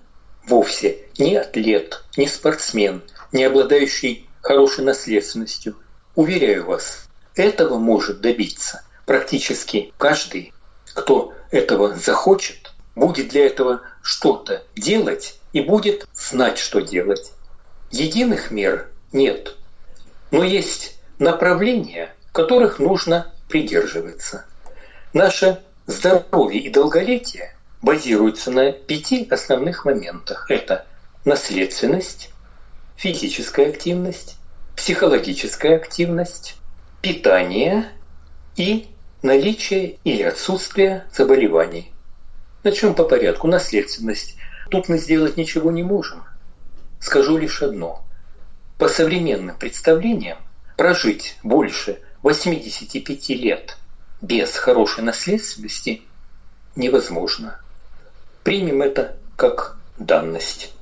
вовсе 0.46 0.98
не 1.16 1.36
атлет, 1.36 2.04
не 2.18 2.26
спортсмен– 2.26 3.02
не 3.32 3.44
обладающий 3.44 4.28
хорошей 4.42 4.84
наследственностью. 4.84 5.76
Уверяю 6.14 6.66
вас, 6.66 7.08
этого 7.34 7.78
может 7.78 8.20
добиться 8.20 8.82
практически 9.06 9.92
каждый, 9.98 10.52
кто 10.94 11.32
этого 11.50 11.94
захочет, 11.96 12.72
будет 12.94 13.28
для 13.28 13.46
этого 13.46 13.82
что-то 14.02 14.62
делать 14.76 15.40
и 15.52 15.60
будет 15.60 16.06
знать, 16.14 16.58
что 16.58 16.80
делать. 16.80 17.32
Единых 17.90 18.50
мер 18.50 18.88
нет, 19.12 19.56
но 20.30 20.44
есть 20.44 20.98
направления, 21.18 22.14
которых 22.32 22.78
нужно 22.78 23.32
придерживаться. 23.48 24.44
Наше 25.12 25.60
здоровье 25.86 26.60
и 26.60 26.70
долголетие 26.70 27.56
базируются 27.82 28.50
на 28.50 28.72
пяти 28.72 29.26
основных 29.30 29.84
моментах. 29.84 30.50
Это 30.50 30.86
наследственность, 31.24 32.30
физическая 33.00 33.70
активность, 33.70 34.36
психологическая 34.76 35.76
активность, 35.76 36.56
питание 37.00 37.88
и 38.56 38.90
наличие 39.22 39.96
или 40.04 40.22
отсутствие 40.22 41.06
заболеваний. 41.10 41.90
Начнем 42.62 42.94
по 42.94 43.04
порядку. 43.04 43.48
Наследственность. 43.48 44.36
Тут 44.70 44.90
мы 44.90 44.98
сделать 44.98 45.38
ничего 45.38 45.70
не 45.70 45.82
можем. 45.82 46.24
Скажу 47.00 47.38
лишь 47.38 47.62
одно. 47.62 48.04
По 48.76 48.86
современным 48.86 49.56
представлениям, 49.56 50.36
прожить 50.76 51.38
больше 51.42 52.00
85 52.22 53.30
лет 53.30 53.78
без 54.20 54.54
хорошей 54.54 55.04
наследственности 55.04 56.02
невозможно. 56.76 57.62
Примем 58.44 58.82
это 58.82 59.16
как 59.36 59.78
данность. 59.98 60.74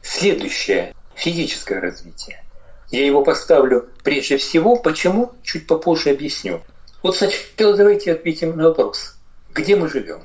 Следующее 0.00 0.94
физическое 1.20 1.80
развитие. 1.80 2.42
Я 2.90 3.04
его 3.04 3.22
поставлю 3.22 3.88
прежде 4.02 4.36
всего, 4.38 4.76
почему, 4.76 5.32
чуть 5.42 5.66
попозже 5.66 6.10
объясню. 6.10 6.60
Вот 7.02 7.16
сначала 7.16 7.76
давайте 7.76 8.12
ответим 8.12 8.56
на 8.56 8.68
вопрос. 8.68 9.16
Где 9.52 9.76
мы 9.76 9.88
живем? 9.88 10.22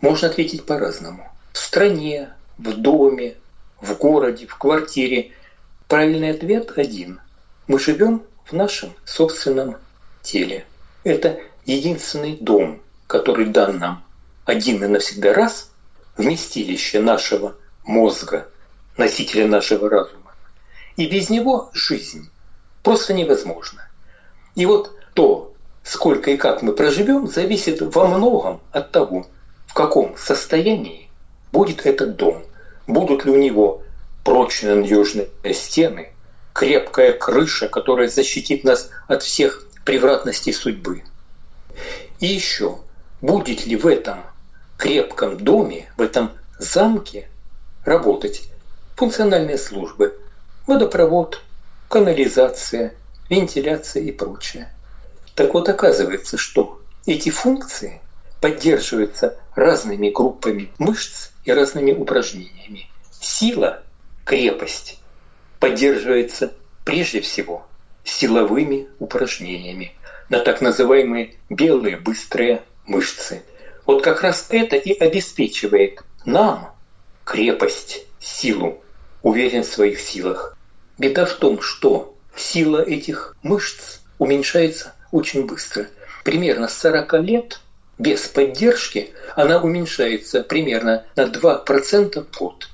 Можно 0.00 0.28
ответить 0.28 0.64
по-разному. 0.64 1.30
В 1.52 1.58
стране, 1.58 2.30
в 2.58 2.72
доме, 2.76 3.36
в 3.80 3.96
городе, 3.96 4.46
в 4.46 4.56
квартире. 4.56 5.32
Правильный 5.86 6.30
ответ 6.30 6.72
один. 6.76 7.20
Мы 7.66 7.78
живем 7.78 8.22
в 8.44 8.52
нашем 8.52 8.94
собственном 9.04 9.76
теле. 10.22 10.64
Это 11.04 11.38
единственный 11.66 12.36
дом, 12.36 12.80
который 13.06 13.46
дан 13.46 13.78
нам 13.78 14.04
один 14.44 14.82
и 14.82 14.86
навсегда 14.86 15.34
раз, 15.34 15.70
вместилище 16.16 17.00
нашего 17.00 17.54
мозга, 17.84 18.48
носителя 18.96 19.46
нашего 19.46 19.88
разума. 19.88 20.21
И 20.96 21.06
без 21.06 21.30
него 21.30 21.70
жизнь 21.72 22.30
просто 22.82 23.14
невозможна. 23.14 23.88
И 24.54 24.66
вот 24.66 24.94
то, 25.14 25.52
сколько 25.82 26.30
и 26.30 26.36
как 26.36 26.62
мы 26.62 26.72
проживем, 26.72 27.26
зависит 27.26 27.80
во 27.80 28.06
многом 28.06 28.60
от 28.70 28.92
того, 28.92 29.26
в 29.66 29.74
каком 29.74 30.16
состоянии 30.18 31.08
будет 31.50 31.86
этот 31.86 32.16
дом. 32.16 32.42
Будут 32.86 33.24
ли 33.24 33.30
у 33.30 33.36
него 33.36 33.82
прочные 34.24 34.74
надежные 34.74 35.28
стены, 35.54 36.12
крепкая 36.52 37.12
крыша, 37.12 37.68
которая 37.68 38.08
защитит 38.08 38.64
нас 38.64 38.90
от 39.06 39.22
всех 39.22 39.66
превратностей 39.84 40.52
судьбы. 40.52 41.02
И 42.20 42.26
еще, 42.26 42.78
будет 43.20 43.66
ли 43.66 43.76
в 43.76 43.86
этом 43.86 44.20
крепком 44.76 45.38
доме, 45.38 45.90
в 45.96 46.02
этом 46.02 46.32
замке 46.58 47.28
работать 47.84 48.42
функциональные 48.96 49.58
службы, 49.58 50.18
водопровод, 50.66 51.42
канализация, 51.88 52.94
вентиляция 53.28 54.02
и 54.02 54.12
прочее. 54.12 54.72
Так 55.34 55.54
вот 55.54 55.68
оказывается, 55.68 56.36
что 56.36 56.80
эти 57.06 57.30
функции 57.30 58.00
поддерживаются 58.40 59.38
разными 59.54 60.10
группами 60.10 60.70
мышц 60.78 61.30
и 61.44 61.52
разными 61.52 61.92
упражнениями. 61.92 62.88
Сила, 63.20 63.82
крепость 64.24 64.98
поддерживается 65.60 66.52
прежде 66.84 67.20
всего 67.20 67.64
силовыми 68.04 68.88
упражнениями 68.98 69.92
на 70.28 70.40
так 70.40 70.60
называемые 70.60 71.34
белые 71.48 71.96
быстрые 71.96 72.62
мышцы. 72.86 73.42
Вот 73.86 74.02
как 74.02 74.22
раз 74.22 74.46
это 74.50 74.76
и 74.76 74.92
обеспечивает 74.92 76.02
нам 76.24 76.74
крепость, 77.24 78.04
силу 78.18 78.82
уверен 79.22 79.62
в 79.62 79.66
своих 79.66 80.00
силах. 80.00 80.56
Беда 80.98 81.24
в 81.24 81.32
том, 81.34 81.60
что 81.60 82.16
сила 82.36 82.82
этих 82.82 83.36
мышц 83.42 84.00
уменьшается 84.18 84.94
очень 85.10 85.46
быстро. 85.46 85.86
Примерно 86.24 86.68
с 86.68 86.78
40 86.78 87.12
лет 87.22 87.60
без 87.98 88.28
поддержки 88.28 89.10
она 89.36 89.60
уменьшается 89.60 90.42
примерно 90.42 91.04
на 91.16 91.24
2% 91.24 92.24
в 92.24 92.38
год. 92.38 92.68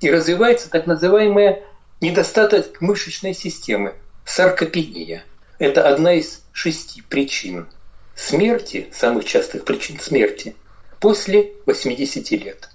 И 0.00 0.10
развивается 0.10 0.70
так 0.70 0.86
называемая 0.86 1.62
недостаток 2.00 2.80
мышечной 2.80 3.34
системы– 3.34 3.94
саркопения. 4.24 5.24
Это 5.58 5.88
одна 5.88 6.14
из 6.14 6.44
шести 6.52 7.02
причин 7.02 7.66
смерти, 8.14 8.88
самых 8.92 9.24
частых 9.24 9.64
причин 9.64 9.98
смерти, 9.98 10.54
после 11.00 11.52
80 11.66 12.30
лет. 12.32 12.68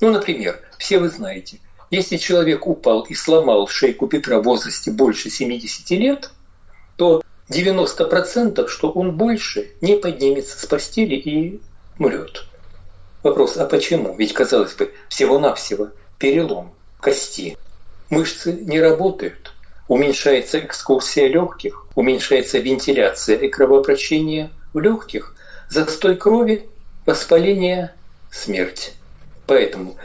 Ну, 0.00 0.10
например, 0.10 0.60
все 0.78 0.98
вы 0.98 1.08
знаете– 1.08 1.58
если 1.90 2.16
человек 2.16 2.66
упал 2.66 3.02
и 3.02 3.14
сломал 3.14 3.66
шейку 3.66 4.06
Петра 4.06 4.38
в 4.38 4.44
возрасте 4.44 4.90
больше 4.90 5.28
70 5.28 5.90
лет, 5.90 6.30
то 6.96 7.22
90% 7.48 8.68
что 8.68 8.90
он 8.90 9.16
больше 9.16 9.72
не 9.80 9.96
поднимется 9.96 10.58
с 10.58 10.66
постели 10.66 11.16
и 11.16 11.60
умрет. 11.98 12.46
Вопрос, 13.22 13.56
а 13.56 13.66
почему? 13.66 14.14
Ведь, 14.16 14.32
казалось 14.32 14.74
бы, 14.74 14.92
всего-навсего 15.08 15.88
перелом 16.18 16.72
кости. 17.00 17.56
Мышцы 18.08 18.52
не 18.52 18.80
работают. 18.80 19.52
Уменьшается 19.88 20.60
экскурсия 20.60 21.26
легких, 21.26 21.86
уменьшается 21.96 22.58
вентиляция 22.58 23.36
и 23.36 23.48
кровообращение 23.48 24.50
в 24.72 24.78
легких, 24.78 25.34
застой 25.68 26.16
крови, 26.16 26.68
воспаление, 27.04 27.92
смерть. 28.30 28.94
Поэтому 29.46 29.96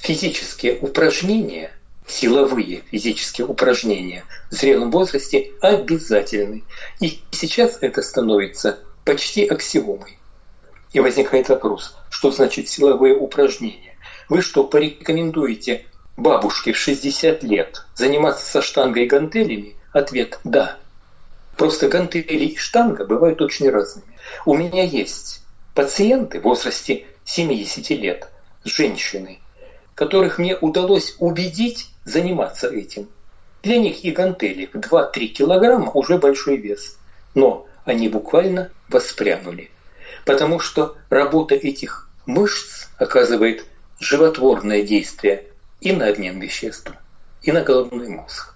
физические 0.00 0.78
упражнения 0.78 1.72
силовые 2.08 2.82
физические 2.90 3.46
упражнения 3.46 4.24
в 4.50 4.54
зрелом 4.54 4.90
возрасте 4.90 5.52
обязательны. 5.60 6.64
И 7.00 7.20
сейчас 7.30 7.78
это 7.80 8.02
становится 8.02 8.78
почти 9.04 9.46
аксиомой. 9.46 10.18
И 10.92 11.00
возникает 11.00 11.48
вопрос, 11.50 11.96
что 12.08 12.30
значит 12.30 12.68
силовые 12.68 13.14
упражнения? 13.14 13.96
Вы 14.28 14.40
что, 14.42 14.64
порекомендуете 14.64 15.84
бабушке 16.16 16.72
в 16.72 16.78
60 16.78 17.42
лет 17.42 17.84
заниматься 17.94 18.44
со 18.44 18.62
штангой 18.62 19.04
и 19.04 19.06
гантелями? 19.06 19.76
Ответ– 19.92 20.40
да. 20.44 20.76
Просто 21.56 21.88
гантели 21.88 22.44
и 22.44 22.56
штанга 22.56 23.04
бывают 23.04 23.42
очень 23.42 23.68
разными. 23.68 24.06
У 24.46 24.54
меня 24.54 24.84
есть 24.84 25.42
пациенты 25.74 26.40
в 26.40 26.44
возрасте 26.44 27.06
70 27.24 27.90
лет, 27.90 28.28
женщины, 28.64 29.40
которых 29.98 30.38
мне 30.38 30.56
удалось 30.56 31.16
убедить 31.18 31.90
заниматься 32.04 32.68
этим. 32.68 33.08
Для 33.64 33.78
них 33.78 34.04
и 34.04 34.12
гантели 34.12 34.66
в 34.72 34.76
2-3 34.76 35.26
килограмма 35.26 35.90
уже 35.90 36.18
большой 36.18 36.56
вес. 36.56 36.96
Но 37.34 37.66
они 37.84 38.08
буквально 38.08 38.70
воспрянули. 38.88 39.72
Потому 40.24 40.60
что 40.60 40.94
работа 41.10 41.56
этих 41.56 42.08
мышц 42.26 42.86
оказывает 42.96 43.64
животворное 43.98 44.82
действие 44.82 45.46
и 45.80 45.90
на 45.90 46.06
обмен 46.06 46.38
веществ, 46.38 46.92
и 47.42 47.50
на 47.50 47.62
головной 47.62 48.08
мозг. 48.08 48.54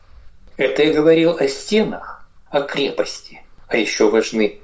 Это 0.57 0.85
я 0.85 0.95
говорил 0.95 1.37
о 1.37 1.49
стенах, 1.49 2.25
о 2.51 2.61
крепости, 2.61 3.43
а 3.67 3.77
еще 3.77 4.09
важны 4.09 4.61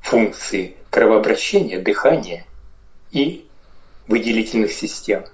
функции 0.00 0.76
кровообращения, 0.90 1.80
дыхания 1.80 2.46
и 3.10 3.48
выделительных 4.06 4.70
систем. 4.72 5.24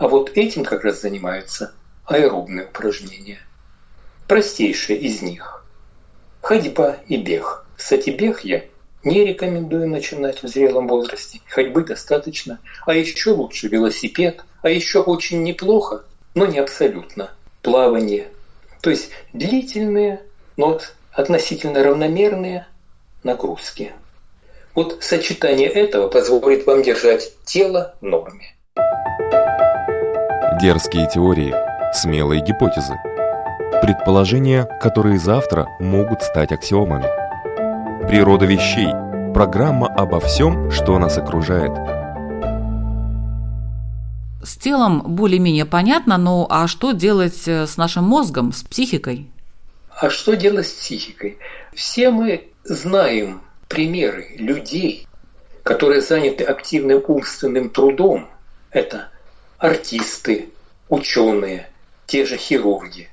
А 0.00 0.08
вот 0.08 0.32
этим 0.34 0.64
как 0.64 0.82
раз 0.84 1.02
занимаются 1.02 1.74
аэробные 2.06 2.64
упражнения. 2.64 3.38
Простейшие 4.26 4.98
из 4.98 5.20
них– 5.20 5.62
ходьба 6.40 6.96
и 7.06 7.18
бег. 7.18 7.66
Кстати, 7.76 8.08
бег 8.08 8.40
я 8.40 8.64
не 9.04 9.26
рекомендую 9.26 9.90
начинать 9.90 10.42
в 10.42 10.48
зрелом 10.48 10.88
возрасте. 10.88 11.42
Ходьбы 11.50 11.84
достаточно. 11.84 12.60
А 12.86 12.94
еще 12.94 13.32
лучше 13.32 13.68
велосипед. 13.68 14.42
А 14.62 14.70
еще 14.70 15.02
очень 15.02 15.42
неплохо, 15.42 16.02
но 16.34 16.46
не 16.46 16.60
абсолютно, 16.60 17.30
плавание. 17.60 18.28
То 18.80 18.88
есть 18.88 19.10
длительные, 19.34 20.22
но 20.56 20.80
относительно 21.12 21.84
равномерные 21.84 22.66
нагрузки. 23.22 23.92
Вот 24.74 25.04
сочетание 25.04 25.68
этого 25.68 26.08
позволит 26.08 26.66
вам 26.66 26.82
держать 26.82 27.34
тело 27.44 27.94
в 28.00 28.06
норме. 28.06 28.54
Дерзкие 30.60 31.08
теории– 31.08 31.54
смелые 31.94 32.42
гипотезы, 32.42 32.92
предположения, 33.80 34.68
которые 34.82 35.18
завтра 35.18 35.66
могут 35.80 36.20
стать 36.20 36.52
аксиомами. 36.52 37.06
Природа 38.06 38.44
вещей– 38.44 38.88
программа 39.32 39.86
обо 39.86 40.20
всем, 40.20 40.70
что 40.70 40.98
нас 40.98 41.16
окружает. 41.16 41.72
С 44.44 44.58
телом 44.58 45.00
более-менее 45.16 45.64
понятно, 45.64 46.18
но 46.18 46.46
а 46.50 46.66
что 46.66 46.92
делать 46.92 47.48
э, 47.48 47.66
с 47.66 47.78
нашим 47.78 48.04
мозгом, 48.04 48.52
с 48.52 48.62
психикой? 48.62 49.30
А 49.98 50.10
что 50.10 50.34
делать 50.34 50.66
с 50.66 50.72
психикой? 50.72 51.38
Все 51.72 52.10
мы 52.10 52.50
знаем 52.64 53.40
примеры 53.66 54.34
людей, 54.36 55.06
которые 55.62 56.02
заняты 56.02 56.44
активным 56.44 57.02
умственным 57.08 57.70
трудом. 57.70 58.28
Это 58.70 59.08
артисты, 59.60 60.48
ученые, 60.88 61.68
те 62.06 62.24
же 62.24 62.38
хирурги, 62.38 63.10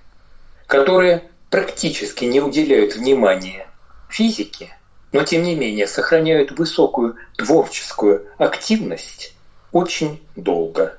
которые 0.66 1.24
практически 1.50 2.24
не 2.24 2.40
уделяют 2.40 2.96
внимания 2.96 3.68
физике, 4.10 4.74
но 5.12 5.24
тем 5.24 5.44
не 5.44 5.56
менее 5.56 5.88
сохраняют 5.88 6.58
высокую 6.58 7.18
творческую 7.36 8.26
активность 8.38 9.36
очень 9.74 10.22
долго. 10.38 10.98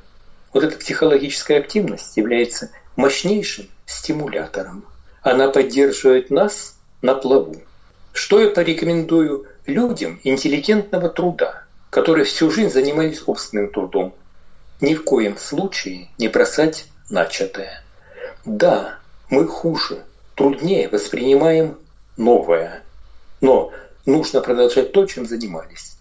Вот 0.53 0.65
эта 0.65 0.79
психологическая 0.79 1.59
активность 1.59 2.17
является 2.19 2.71
мощнейшим 2.97 3.69
стимулятором. 3.87 4.85
Она 5.23 5.49
поддерживает 5.49 6.31
нас 6.31 6.77
на 7.01 7.15
плаву. 7.15 7.57
Что 8.13 8.41
я 8.41 8.51
порекомендую 8.51 9.47
людям 9.65 10.21
интеллигентного 10.25 11.09
труда, 11.09 11.65
которые 11.89 12.27
всю 12.27 12.51
жизнь 12.51 12.71
занимались 12.71 13.21
собственным 13.21 13.71
трудом? 13.71 14.15
Ни 14.81 14.95
в 14.95 15.03
коем 15.03 15.37
случае 15.37 16.09
не 16.19 16.29
бросать 16.29 16.87
начатое. 17.11 17.83
Да, 18.45 18.99
мы 19.29 19.47
хуже, 19.47 20.05
труднее 20.37 20.89
воспринимаем 20.89 21.79
новое, 22.17 22.83
но 23.41 23.73
нужно 24.07 24.41
продолжать 24.41 24.93
то, 24.93 25.05
чем 25.07 25.27
занимались. 25.27 25.97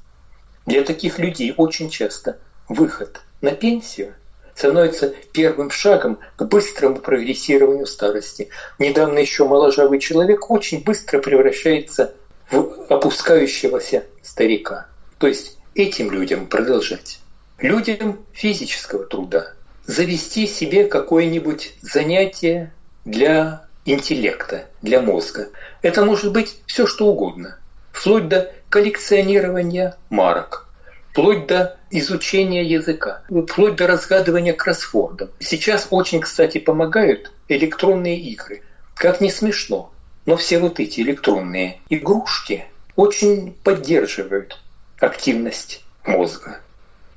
Для 0.67 0.83
таких 0.83 1.17
людей 1.17 1.53
очень 1.57 1.89
часто 1.89 2.37
выход 2.69 3.21
на 3.41 3.51
пенсию 3.51 4.13
становится 4.53 5.13
первым 5.31 5.71
шагом 5.71 6.19
к 6.35 6.43
быстрому 6.45 6.97
прогрессированию 6.97 7.87
старости. 7.87 8.49
Недавно 8.77 9.19
еще 9.19 9.47
моложавый 9.47 9.99
человек 9.99 10.51
очень 10.51 10.83
быстро 10.83 11.19
превращается 11.19 12.13
в 12.51 12.85
опускающегося 12.89 14.05
старика. 14.21 14.87
То 15.17 15.27
есть 15.27 15.57
этим 15.73 16.11
людям 16.11 16.47
продолжать. 16.47 17.19
Людям 17.59 18.19
физического 18.33 19.05
труда– 19.05 19.53
завести 19.87 20.45
себе 20.45 20.85
какое-нибудь 20.85 21.73
занятие 21.81 22.71
для 23.05 23.65
интеллекта, 23.85 24.65
для 24.81 25.01
мозга. 25.01 25.47
Это 25.81 26.05
может 26.05 26.33
быть 26.33 26.61
все 26.67 26.85
что 26.85 27.07
угодно, 27.07 27.57
вплоть 27.91 28.27
до 28.27 28.53
коллекционирования 28.69 29.97
марок, 30.09 30.67
вплоть 31.11 31.47
до 31.47 31.77
изучения 31.89 32.63
языка, 32.63 33.23
вплоть 33.29 33.77
до 33.77 33.87
разгадывания 33.87 34.53
кроссвордов. 34.53 35.29
Сейчас 35.39 35.87
очень, 35.89 36.19
кстати, 36.19 36.57
помогают 36.57 37.31
электронные 37.47 38.19
игры. 38.19 38.61
Как 38.93 39.21
не 39.21 39.31
смешно, 39.31 39.91
но 40.25 40.35
все 40.35 40.59
вот 40.59 40.79
эти 40.79 40.99
электронные 40.99 41.79
игрушки 41.89 42.65
очень 42.95 43.53
поддерживают 43.63 44.59
активность 44.99 45.83
мозга. 46.03 46.59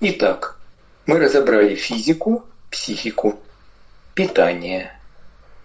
Итак, 0.02 0.56
мы 1.04 1.18
разобрали 1.18 1.74
физику, 1.74 2.46
психику, 2.70 3.38
питание. 4.14 4.92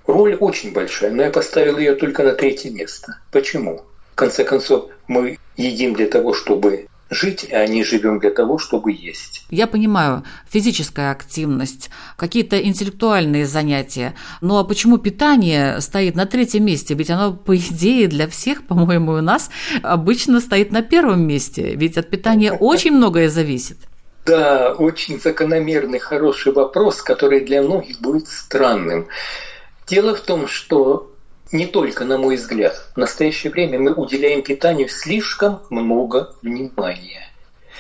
Роль 0.06 0.36
очень 0.36 0.74
большая, 0.74 1.12
но 1.12 1.24
я 1.24 1.30
поставил 1.30 1.78
ее 1.78 1.96
только 1.96 2.22
на 2.22 2.34
третье 2.34 2.70
место. 2.70 3.18
Почему? 3.32 3.84
В 4.12 4.16
конце 4.16 4.44
концов, 4.44 4.90
мы 5.08 5.40
едим 5.56 5.94
для 5.94 6.08
того, 6.08 6.34
чтобы 6.34 6.88
жить, 7.10 7.48
а 7.50 7.66
не 7.66 7.86
живем 7.86 8.20
для 8.20 8.30
того, 8.30 8.58
чтобы 8.58 8.92
есть. 8.92 9.46
Я 9.50 9.68
понимаю, 9.68 10.26
физическая 10.50 11.12
активность, 11.12 11.90
какие-то 12.18 12.62
интеллектуальные 12.62 13.46
занятия. 13.46 14.16
Ну 14.42 14.58
а 14.58 14.66
почему 14.66 14.98
питание 14.98 15.80
стоит 15.80 16.16
на 16.16 16.26
третьем 16.26 16.66
месте? 16.66 16.94
Ведь 16.94 17.10
оно, 17.10 17.32
по 17.32 17.56
идее, 17.56 18.10
для 18.10 18.28
всех, 18.28 18.68
по-моему, 18.68 19.14
у 19.14 19.22
нас 19.22 19.50
обычно 19.82 20.42
стоит 20.42 20.74
на 20.74 20.82
первом 20.82 21.26
месте. 21.26 21.74
Ведь 21.76 21.98
от 21.98 22.10
питания 22.10 22.52
очень 22.60 22.92
многое 22.92 23.30
зависит. 23.30 23.78
Да, 24.26 24.74
очень 24.74 25.20
закономерный, 25.22 26.00
хороший 26.00 26.52
вопрос, 26.52 27.04
который 27.04 27.42
для 27.42 27.62
многих 27.62 28.02
будет 28.02 28.28
странным. 28.28 29.08
Дело 29.88 30.16
в 30.16 30.22
том, 30.22 30.48
что 30.48 31.12
не 31.52 31.68
только, 31.68 32.06
на 32.06 32.18
мой 32.18 32.38
взгляд, 32.38 32.88
в 32.96 32.98
настоящее 32.98 33.52
время 33.52 33.80
мы 33.80 33.94
уделяем 33.94 34.42
питанию 34.42 34.90
слишком 34.90 35.62
много 35.70 36.34
внимания. 36.42 37.30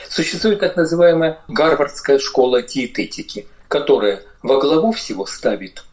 Существует 0.07 0.59
так 0.59 0.75
называемая 0.75 1.39
Гарвардская 1.47 2.19
школа 2.19 2.61
диететики, 2.61 3.47
которая 3.67 4.21
во 4.43 4.59
главу 4.59 4.91
всего 4.91 5.25
ставит 5.25 5.83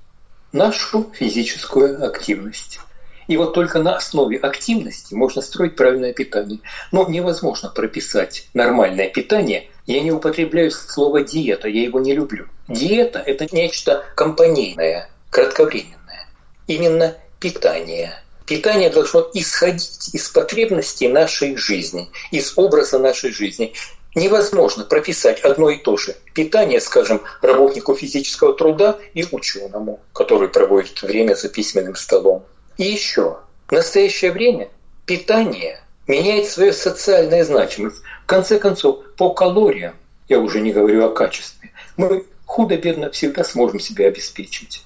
нашу 0.53 1.11
физическую 1.15 2.05
активность. 2.07 2.79
И 3.27 3.39
вот 3.39 3.55
только 3.55 3.79
на 3.79 3.97
основе 3.97 4.37
активности 4.37 5.15
можно 5.15 5.41
строить 5.41 5.77
правильное 5.77 6.13
питание. 6.13 6.61
Но 6.91 7.09
невозможно 7.09 7.71
прописать 7.71 8.49
нормальное 8.53 9.09
питание 9.09 9.71
я 9.87 10.01
не 10.01 10.13
употребляю 10.13 10.71
слово 10.71 11.23
диета, 11.23 11.69
я 11.69 11.83
его 11.83 12.01
не 12.01 12.15
люблю. 12.15 12.47
Диета– 12.69 13.23
это 13.27 13.47
нечто 13.53 14.05
компанейное, 14.15 15.11
кратковременное. 15.31 16.29
Именно 16.67 17.17
питание. 17.41 18.15
Питание 18.47 18.91
должно 18.91 19.29
исходить 19.35 20.15
из 20.15 20.29
потребностей 20.29 21.09
нашей 21.09 21.57
жизни, 21.57 22.11
из 22.31 22.53
образа 22.57 22.99
нашей 22.99 23.33
жизни. 23.33 23.73
Невозможно 24.15 24.85
прописать 24.85 25.41
одно 25.41 25.71
и 25.71 25.79
то 25.79 25.97
же 25.97 26.15
питание, 26.35 26.81
скажем, 26.81 27.23
работнику 27.41 27.95
физического 27.95 28.53
труда 28.53 28.99
и 29.15 29.25
ученому, 29.31 30.01
который 30.13 30.49
проводит 30.49 31.03
время 31.03 31.35
за 31.35 31.49
письменным 31.49 31.97
столом. 31.97 32.45
И 32.77 32.85
еще, 32.85 33.39
в 33.69 33.73
настоящее 33.73 34.33
время 34.33 34.69
питание 35.07 35.82
меняет 36.07 36.49
свою 36.49 36.73
социальную 36.73 37.45
значимость. 37.45 38.03
В 38.25 38.27
конце 38.27 38.59
концов, 38.59 39.05
по 39.17 39.31
калориям, 39.31 39.95
я 40.29 40.39
уже 40.39 40.61
не 40.61 40.73
говорю 40.73 41.05
о 41.05 41.11
качестве, 41.11 41.71
мы 41.97 42.25
худо-бедно 42.47 43.11
всегда 43.11 43.45
сможем 43.45 43.81
себя 43.81 44.07
обеспечить. 44.07 44.85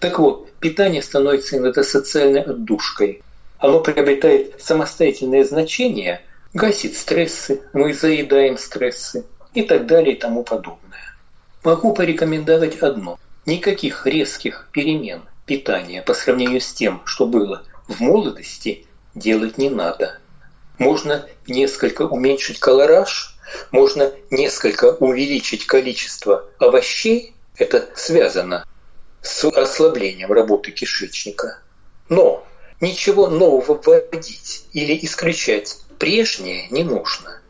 Так 0.00 0.18
вот, 0.18 0.50
питание 0.60 1.02
становится 1.02 1.56
иногда 1.56 1.82
социальной 1.82 2.42
отдушкой. 2.42 3.22
Оно 3.58 3.80
приобретает 3.80 4.60
самостоятельное 4.62 5.44
значение, 5.44 6.20
гасит 6.54 6.96
стрессы, 6.96 7.60
мы 7.72 7.92
заедаем 7.92 8.56
стрессы 8.56 9.24
и 9.54 9.62
так 9.62 9.86
далее 9.86 10.14
и 10.14 10.18
тому 10.18 10.44
подобное. 10.44 11.16
Могу 11.64 11.92
порекомендовать 11.92 12.78
одно. 12.78 13.18
Никаких 13.46 14.06
резких 14.06 14.68
перемен 14.72 15.22
питания 15.46 16.02
по 16.02 16.14
сравнению 16.14 16.60
с 16.60 16.72
тем, 16.72 17.00
что 17.04 17.26
было 17.26 17.62
в 17.88 18.00
молодости, 18.00 18.86
делать 19.14 19.58
не 19.58 19.70
надо. 19.70 20.18
Можно 20.78 21.26
несколько 21.46 22.02
уменьшить 22.02 22.60
колораж, 22.60 23.36
можно 23.70 24.12
несколько 24.30 24.92
увеличить 24.92 25.66
количество 25.66 26.44
овощей, 26.58 27.34
это 27.56 27.88
связано 27.96 28.64
с 29.20 29.44
ослаблением 29.44 30.32
работы 30.32 30.70
кишечника. 30.70 31.58
Но 32.08 32.46
ничего 32.80 33.28
нового 33.28 33.74
вводить 33.74 34.64
или 34.72 34.98
исключать 35.02 35.78
прежнее 35.98 36.68
не 36.70 36.84
нужно. 36.84 37.40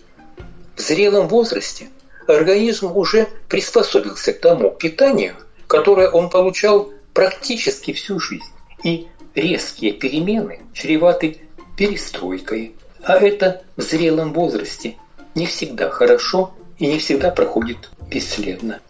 В 0.76 0.80
зрелом 0.80 1.28
возрасте 1.28 1.90
организм 2.26 2.96
уже 2.96 3.28
приспособился 3.48 4.32
к 4.32 4.40
тому 4.40 4.70
питанию, 4.70 5.36
которое 5.66 6.08
он 6.08 6.30
получал 6.30 6.90
практически 7.12 7.92
всю 7.92 8.18
жизнь. 8.18 8.44
И 8.84 9.08
резкие 9.34 9.92
перемены 9.92 10.60
чреваты 10.72 11.38
перестройкой. 11.76 12.74
А 13.02 13.16
это 13.16 13.62
в 13.76 13.82
зрелом 13.82 14.32
возрасте 14.32 14.96
не 15.34 15.46
всегда 15.46 15.90
хорошо 15.90 16.52
и 16.78 16.86
не 16.86 16.98
всегда 16.98 17.30
проходит 17.30 17.90
бесследно. 18.10 18.80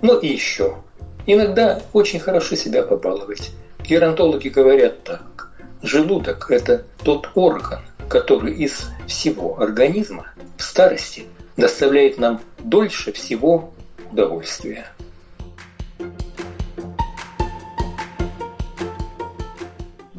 Ну 0.00 0.18
и 0.18 0.28
еще. 0.28 0.76
Иногда 1.26 1.82
очень 1.92 2.20
хорошо 2.20 2.56
себя 2.56 2.82
побаловать. 2.82 3.50
Геронтологи 3.80 4.48
говорят 4.48 5.04
так. 5.04 5.50
Желудок– 5.82 6.46
это 6.50 6.84
тот 7.04 7.30
орган, 7.34 7.80
который 8.08 8.54
из 8.54 8.86
всего 9.06 9.60
организма 9.60 10.32
в 10.56 10.62
старости 10.62 11.24
доставляет 11.56 12.18
нам 12.18 12.40
дольше 12.58 13.12
всего 13.12 13.72
удовольствия. 14.10 14.86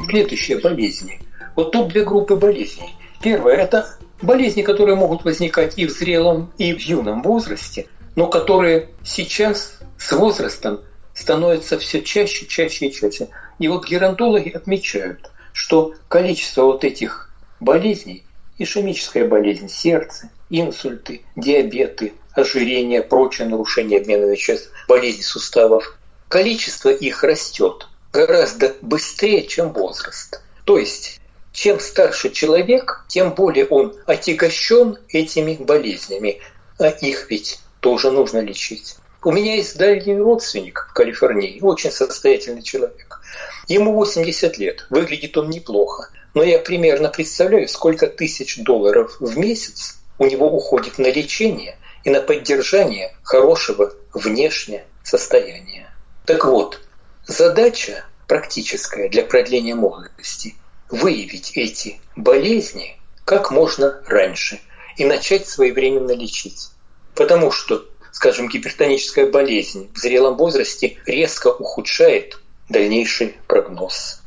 Следующие 0.09 0.59
болезни. 0.59 1.21
Вот 1.55 1.71
тут 1.71 1.89
две 1.89 2.03
группы 2.03 2.35
болезней. 2.35 2.95
Первая– 3.21 3.57
это 3.57 3.97
болезни, 4.21 4.61
которые 4.61 4.95
могут 4.95 5.23
возникать 5.23 5.77
и 5.77 5.85
в 5.85 5.91
зрелом, 5.91 6.51
и 6.57 6.73
в 6.73 6.79
юном 6.79 7.21
возрасте, 7.21 7.87
но 8.15 8.27
которые 8.27 8.89
сейчас 9.03 9.79
с 9.97 10.11
возрастом 10.11 10.81
становятся 11.13 11.77
все 11.77 12.01
чаще, 12.01 12.45
чаще 12.45 12.87
и 12.87 12.93
чаще. 12.93 13.27
И 13.59 13.67
вот 13.67 13.87
геронтологи 13.87 14.49
отмечают, 14.49 15.31
что 15.51 15.93
количество 16.07 16.63
вот 16.63 16.83
этих 16.85 17.29
болезней, 17.59 18.23
ишемическая 18.57 19.27
болезнь 19.27 19.67
сердца, 19.67 20.29
инсульты, 20.49 21.21
диабеты, 21.35 22.13
ожирение, 22.33 23.01
прочее 23.01 23.47
нарушение 23.47 23.99
обмена 23.99 24.31
веществ, 24.31 24.71
болезни 24.87 25.21
суставов, 25.21 25.97
количество 26.29 26.89
их 26.89 27.23
растет 27.23 27.87
гораздо 28.13 28.75
быстрее, 28.81 29.45
чем 29.45 29.73
возраст. 29.73 30.41
То 30.63 30.77
есть, 30.77 31.18
чем 31.59 31.81
старше 31.81 32.29
человек, 32.29 33.03
тем 33.09 33.33
более 33.33 33.65
он 33.65 33.93
отягощен 34.05 34.97
этими 35.09 35.57
болезнями, 35.59 36.39
а 36.77 36.87
их 36.87 37.29
ведь 37.29 37.59
тоже 37.81 38.11
нужно 38.11 38.39
лечить. 38.39 38.95
У 39.25 39.33
меня 39.33 39.55
есть 39.55 39.77
дальний 39.77 40.17
родственник 40.17 40.87
в 40.89 40.93
Калифорнии, 40.93 41.59
очень 41.61 41.91
состоятельный 41.91 42.61
человек. 42.61 43.19
Ему 43.67 43.93
80 43.93 44.57
лет, 44.57 44.87
выглядит 44.89 45.35
он 45.35 45.49
неплохо, 45.49 46.09
но 46.33 46.43
я 46.43 46.59
примерно 46.59 47.09
представляю, 47.09 47.67
сколько 47.67 48.07
тысяч 48.07 48.63
долларов 48.63 49.17
в 49.19 49.37
месяц 49.37 49.99
у 50.17 50.27
него 50.27 50.47
уходит 50.47 50.97
на 50.97 51.07
лечение 51.07 51.77
и 52.05 52.09
на 52.09 52.21
поддержание 52.21 53.13
хорошего 53.21 53.93
внешнего 54.13 54.83
состояния. 55.03 55.93
Так 56.25 56.45
вот, 56.45 56.79
Задача 57.27 58.05
практическая 58.27 59.09
для 59.09 59.23
продления 59.25 59.75
молодости– 59.75 60.55
выявить 60.89 61.51
эти 61.55 61.99
болезни 62.15 62.97
как 63.25 63.51
можно 63.51 64.01
раньше 64.07 64.59
и 64.97 65.05
начать 65.05 65.47
своевременно 65.47 66.11
лечить. 66.11 66.69
Потому 67.15 67.51
что, 67.51 67.85
скажем, 68.11 68.49
гипертоническая 68.49 69.29
болезнь 69.29 69.89
в 69.93 69.97
зрелом 69.97 70.35
возрасте 70.37 70.97
резко 71.05 71.47
ухудшает 71.47 72.39
дальнейший 72.69 73.35
прогноз. 73.47 74.21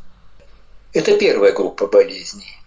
Это 0.92 1.16
первая 1.16 1.53
группа 1.53 1.87
болезней. 1.87 2.59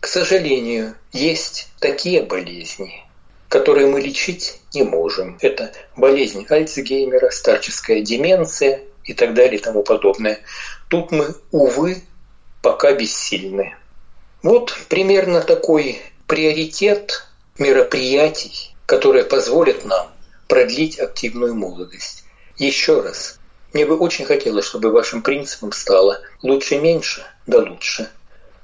К 0.00 0.06
сожалению, 0.06 0.94
есть 1.12 1.68
такие 1.80 2.22
болезни, 2.22 3.04
которые 3.48 3.86
мы 3.86 4.00
лечить 4.00 4.60
не 4.72 4.82
можем. 4.82 5.38
Это 5.40 5.72
болезнь 5.96 6.46
Альцгеймера, 6.48 7.30
старческая 7.30 8.00
деменция– 8.00 8.82
и 9.04 9.12
так 9.12 9.34
далее 9.34 9.58
и 9.58 9.62
тому 9.62 9.82
подобное. 9.82 10.40
Тут 10.88 11.12
мы, 11.12 11.34
увы, 11.50 12.02
пока 12.64 12.92
бессильны. 12.94 13.76
Вот 14.42 14.74
примерно 14.88 15.42
такой 15.42 16.00
приоритет 16.26 17.26
мероприятий, 17.58 18.74
которые 18.86 19.24
позволят 19.24 19.84
нам 19.84 20.08
продлить 20.48 20.98
активную 20.98 21.54
молодость. 21.54 22.24
Еще 22.56 23.02
раз, 23.02 23.38
мне 23.74 23.84
бы 23.84 23.98
очень 23.98 24.24
хотелось, 24.24 24.64
чтобы 24.64 24.90
вашим 24.90 25.20
принципом 25.20 25.72
стало 25.72 26.22
лучше 26.42 26.78
меньше, 26.78 27.22
да 27.46 27.58
лучше. 27.58 28.08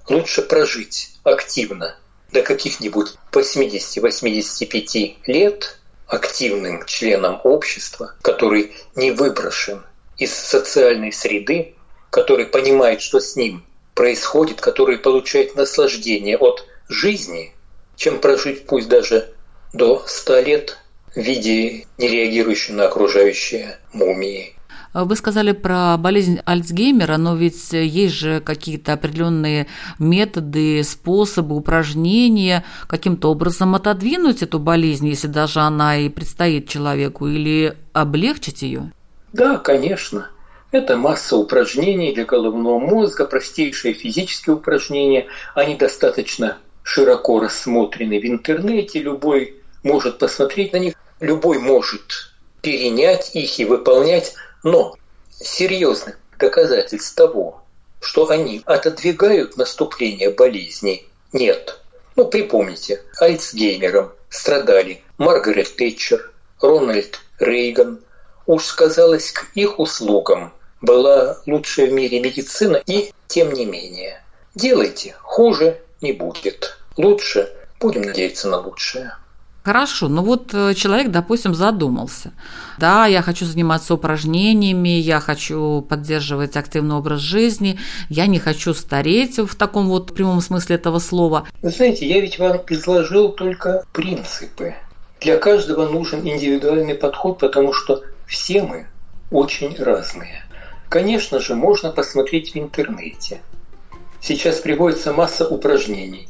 Лучше 0.08 0.40
прожить 0.40 1.10
активно 1.22 1.94
до 2.32 2.40
каких-нибудь 2.40 3.16
80-85 3.32 5.16
лет 5.26 5.78
активным 6.06 6.86
членом 6.86 7.38
общества, 7.44 8.14
который 8.22 8.72
не 8.94 9.10
выброшен 9.10 9.84
из 10.16 10.32
социальной 10.34 11.12
среды, 11.12 11.74
который 12.08 12.46
понимает, 12.46 13.02
что 13.02 13.20
с 13.20 13.36
ним 13.36 13.62
происходит, 13.94 14.60
который 14.60 14.98
получает 14.98 15.56
наслаждение 15.56 16.36
от 16.36 16.66
жизни, 16.88 17.52
чем 17.96 18.18
прожить 18.18 18.66
пусть 18.66 18.88
даже 18.88 19.32
до 19.72 20.02
ста 20.06 20.40
лет 20.40 20.78
в 21.14 21.20
виде 21.20 21.86
нереагирующей 21.98 22.74
на 22.74 22.84
окружающие 22.84 23.78
мумии. 23.92 24.54
Вы 24.92 25.14
сказали 25.14 25.52
про 25.52 25.96
болезнь 25.98 26.40
Альцгеймера, 26.44 27.16
но 27.16 27.36
ведь 27.36 27.72
есть 27.72 28.14
же 28.14 28.40
какие-то 28.40 28.92
определенные 28.92 29.68
методы, 30.00 30.82
способы, 30.82 31.54
упражнения, 31.54 32.64
каким-то 32.88 33.30
образом 33.30 33.76
отодвинуть 33.76 34.42
эту 34.42 34.58
болезнь, 34.58 35.06
если 35.06 35.28
даже 35.28 35.60
она 35.60 35.96
и 35.96 36.08
предстоит 36.08 36.68
человеку, 36.68 37.28
или 37.28 37.76
облегчить 37.92 38.62
ее? 38.62 38.90
Да, 39.32 39.58
конечно. 39.58 40.28
Это 40.72 40.96
масса 40.96 41.36
упражнений 41.36 42.12
для 42.12 42.24
головного 42.24 42.78
мозга, 42.78 43.24
простейшие 43.24 43.92
физические 43.92 44.54
упражнения. 44.54 45.26
Они 45.56 45.74
достаточно 45.74 46.58
широко 46.84 47.40
рассмотрены 47.40 48.20
в 48.20 48.24
интернете. 48.24 49.00
Любой 49.00 49.56
может 49.82 50.18
посмотреть 50.18 50.72
на 50.72 50.76
них, 50.76 50.94
любой 51.18 51.58
может 51.58 52.32
перенять 52.62 53.34
их 53.34 53.58
и 53.58 53.64
выполнять. 53.64 54.34
Но 54.62 54.94
серьезных 55.32 56.16
доказательств 56.38 57.16
того, 57.16 57.62
что 58.00 58.30
они 58.30 58.62
отодвигают 58.64 59.56
наступление 59.56 60.30
болезней, 60.30 61.08
нет. 61.32 61.80
Ну, 62.14 62.26
припомните, 62.26 63.02
Альцгеймером 63.18 64.12
страдали 64.28 65.02
Маргарет 65.18 65.74
Тэтчер, 65.74 66.30
Рональд 66.60 67.18
Рейган, 67.40 68.00
уж 68.46 68.64
сказалось 68.64 69.32
к 69.32 69.46
их 69.54 69.80
услугам 69.80 70.52
была 70.80 71.38
лучшая 71.46 71.88
в 71.88 71.92
мире 71.92 72.20
медицина, 72.20 72.82
и 72.86 73.12
тем 73.28 73.52
не 73.52 73.64
менее. 73.64 74.22
Делайте, 74.54 75.14
хуже 75.20 75.80
не 76.00 76.12
будет. 76.12 76.78
Лучше, 76.96 77.48
будем 77.78 78.02
надеяться 78.02 78.48
на 78.48 78.58
лучшее. 78.58 79.12
Хорошо, 79.62 80.08
ну 80.08 80.22
вот 80.22 80.54
э, 80.54 80.72
человек, 80.74 81.10
допустим, 81.10 81.54
задумался. 81.54 82.32
Да, 82.78 83.04
я 83.04 83.20
хочу 83.20 83.44
заниматься 83.44 83.92
упражнениями, 83.92 84.88
я 84.88 85.20
хочу 85.20 85.82
поддерживать 85.82 86.56
активный 86.56 86.94
образ 86.94 87.20
жизни, 87.20 87.78
я 88.08 88.26
не 88.26 88.38
хочу 88.38 88.72
стареть 88.72 89.38
в 89.38 89.54
таком 89.56 89.88
вот 89.88 90.14
прямом 90.14 90.40
смысле 90.40 90.76
этого 90.76 90.98
слова. 90.98 91.46
Вы 91.60 91.70
знаете, 91.70 92.08
я 92.08 92.20
ведь 92.20 92.38
вам 92.38 92.62
изложил 92.70 93.32
только 93.32 93.84
принципы. 93.92 94.76
Для 95.20 95.36
каждого 95.36 95.86
нужен 95.86 96.26
индивидуальный 96.26 96.94
подход, 96.94 97.38
потому 97.38 97.74
что 97.74 98.02
все 98.26 98.62
мы 98.62 98.86
очень 99.30 99.76
разные. 99.76 100.42
Конечно 100.90 101.38
же, 101.38 101.54
можно 101.54 101.92
посмотреть 101.92 102.52
в 102.52 102.58
интернете. 102.58 103.40
Сейчас 104.20 104.56
приводится 104.58 105.12
масса 105.12 105.46
упражнений. 105.46 106.28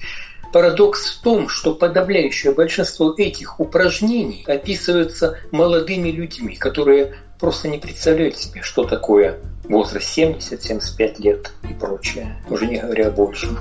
Парадокс 0.52 1.16
в 1.16 1.22
том, 1.22 1.48
что 1.48 1.74
подавляющее 1.74 2.52
большинство 2.52 3.14
этих 3.16 3.58
упражнений 3.58 4.44
описываются 4.46 5.38
молодыми 5.50 6.10
людьми, 6.10 6.56
которые 6.56 7.14
просто 7.38 7.68
не 7.68 7.78
представляют 7.78 8.36
себе, 8.36 8.60
что 8.60 8.84
такое 8.84 9.38
возраст 9.64 10.18
70-75 10.18 11.22
лет 11.22 11.52
и 11.68 11.72
прочее, 11.72 12.36
уже 12.50 12.66
не 12.66 12.76
говоря 12.76 13.08
о 13.08 13.12
большем. 13.12 13.58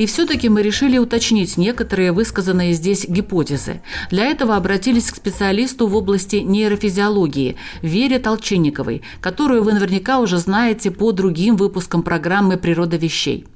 И 0.00 0.06
все-таки 0.06 0.48
мы 0.48 0.62
решили 0.62 0.96
уточнить 0.96 1.58
некоторые 1.58 2.12
высказанные 2.12 2.72
здесь 2.72 3.06
гипотезы. 3.06 3.82
Для 4.10 4.24
этого 4.24 4.56
обратились 4.56 5.10
к 5.10 5.16
специалисту 5.16 5.86
в 5.88 5.94
области 5.94 6.36
нейрофизиологии 6.36 7.58
Вере 7.82 8.18
Толчинниковой, 8.18 9.02
которую 9.20 9.62
вы 9.62 9.74
наверняка 9.74 10.20
уже 10.20 10.38
знаете 10.38 10.90
по 10.90 11.12
другим 11.12 11.56
выпускам 11.56 12.02
программы 12.02 12.56
«Природа 12.56 12.96
вещей». 12.96 13.46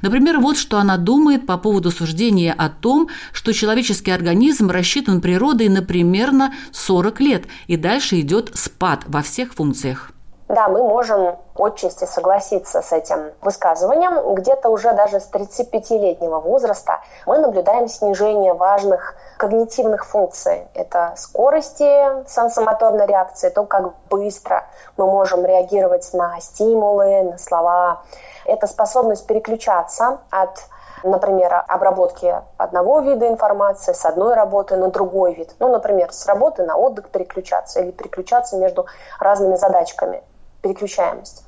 Например, 0.00 0.38
вот 0.38 0.56
что 0.56 0.78
она 0.78 0.96
думает 0.96 1.44
по 1.44 1.58
поводу 1.58 1.90
суждения 1.90 2.54
о 2.54 2.70
том, 2.70 3.10
что 3.34 3.52
человеческий 3.52 4.10
организм 4.10 4.70
рассчитан 4.70 5.20
природой 5.20 5.68
на 5.68 5.82
примерно 5.82 6.54
40 6.72 7.20
лет, 7.20 7.44
и 7.66 7.76
дальше 7.76 8.20
идет 8.20 8.52
спад 8.54 9.04
во 9.06 9.20
всех 9.20 9.52
функциях. 9.52 10.12
Да, 10.50 10.66
мы 10.68 10.82
можем 10.82 11.38
отчасти 11.56 12.06
согласиться 12.06 12.82
с 12.82 12.90
этим 12.90 13.30
высказыванием. 13.40 14.34
Где-то 14.34 14.68
уже 14.68 14.92
даже 14.94 15.20
с 15.20 15.30
35-летнего 15.30 16.40
возраста 16.40 16.98
мы 17.24 17.38
наблюдаем 17.38 17.86
снижение 17.86 18.52
важных 18.52 19.14
когнитивных 19.38 20.04
функций. 20.04 20.66
Это 20.74 21.12
скорости 21.16 21.84
сенсомоторной 22.28 23.06
реакции, 23.06 23.48
то, 23.50 23.64
как 23.64 23.92
быстро 24.08 24.64
мы 24.96 25.06
можем 25.06 25.46
реагировать 25.46 26.12
на 26.14 26.40
стимулы, 26.40 27.22
на 27.22 27.38
слова. 27.38 28.02
Это 28.44 28.66
способность 28.66 29.28
переключаться 29.28 30.18
от 30.30 30.58
например, 31.02 31.64
обработки 31.66 32.42
одного 32.58 33.00
вида 33.00 33.26
информации 33.26 33.94
с 33.94 34.04
одной 34.04 34.34
работы 34.34 34.76
на 34.76 34.90
другой 34.90 35.32
вид. 35.32 35.54
Ну, 35.58 35.68
например, 35.68 36.12
с 36.12 36.26
работы 36.26 36.62
на 36.64 36.76
отдых 36.76 37.08
переключаться 37.08 37.80
или 37.80 37.90
переключаться 37.90 38.58
между 38.58 38.84
разными 39.18 39.56
задачками 39.56 40.22
переключаемость. 40.62 41.44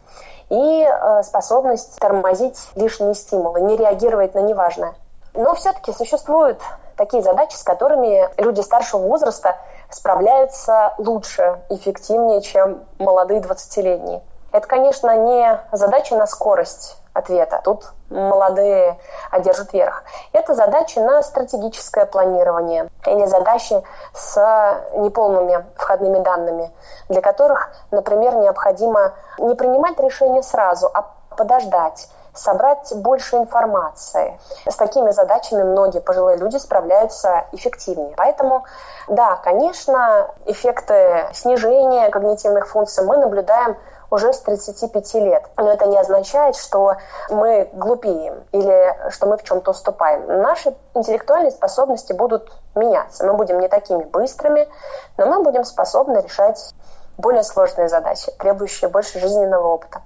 И 0.48 0.84
э, 0.84 1.22
способность 1.22 1.98
тормозить 1.98 2.58
лишние 2.74 3.14
стимулы, 3.14 3.60
не 3.62 3.76
реагировать 3.76 4.34
на 4.34 4.40
неважное. 4.40 4.94
Но 5.34 5.54
все-таки 5.54 5.92
существуют 5.92 6.60
такие 6.96 7.22
задачи, 7.22 7.56
с 7.56 7.62
которыми 7.62 8.28
люди 8.40 8.60
старшего 8.60 9.00
возраста 9.00 9.56
справляются 9.90 10.94
лучше, 10.98 11.60
эффективнее, 11.70 12.42
чем 12.42 12.84
молодые 12.98 13.40
20-летние. 13.40 14.22
Это, 14.52 14.66
конечно, 14.66 15.16
не 15.16 15.58
задача 15.72 16.16
на 16.16 16.26
скорость 16.26 17.01
ответа. 17.12 17.60
Тут 17.64 17.92
молодые 18.10 18.98
одержат 19.30 19.72
верх. 19.72 20.04
Это 20.32 20.54
задачи 20.54 20.98
на 20.98 21.22
стратегическое 21.22 22.06
планирование 22.06 22.88
или 23.06 23.26
задачи 23.26 23.82
с 24.14 24.82
неполными 24.94 25.64
входными 25.76 26.18
данными, 26.18 26.70
для 27.08 27.20
которых, 27.20 27.70
например, 27.90 28.36
необходимо 28.36 29.12
не 29.38 29.54
принимать 29.54 29.98
решение 30.00 30.42
сразу, 30.42 30.90
а 30.92 31.10
подождать, 31.36 32.08
собрать 32.34 32.92
больше 32.94 33.36
информации. 33.36 34.38
С 34.66 34.76
такими 34.76 35.10
задачами 35.10 35.62
многие 35.62 36.00
пожилые 36.00 36.38
люди 36.38 36.56
справляются 36.56 37.44
эффективнее. 37.52 38.14
Поэтому, 38.16 38.64
да, 39.08 39.36
конечно, 39.36 40.30
эффекты 40.46 41.26
снижения 41.34 42.08
когнитивных 42.08 42.68
функций 42.68 43.04
мы 43.04 43.18
наблюдаем 43.18 43.76
уже 44.12 44.32
с 44.32 44.40
35 44.40 45.14
лет. 45.14 45.42
Но 45.56 45.72
это 45.72 45.86
не 45.86 45.98
означает, 45.98 46.54
что 46.54 46.96
мы 47.30 47.68
глупеем 47.72 48.44
или 48.52 49.10
что 49.10 49.26
мы 49.26 49.38
в 49.38 49.42
чем-то 49.42 49.70
уступаем. 49.70 50.26
Наши 50.42 50.74
интеллектуальные 50.94 51.50
способности 51.50 52.12
будут 52.12 52.52
меняться. 52.74 53.24
Мы 53.24 53.32
будем 53.32 53.58
не 53.58 53.68
такими 53.68 54.04
быстрыми, 54.04 54.68
но 55.16 55.26
мы 55.26 55.42
будем 55.42 55.64
способны 55.64 56.20
решать 56.20 56.74
более 57.16 57.42
сложные 57.42 57.88
задачи, 57.88 58.30
требующие 58.38 58.90
больше 58.90 59.18
жизненного 59.18 59.66
опыта. 59.68 60.02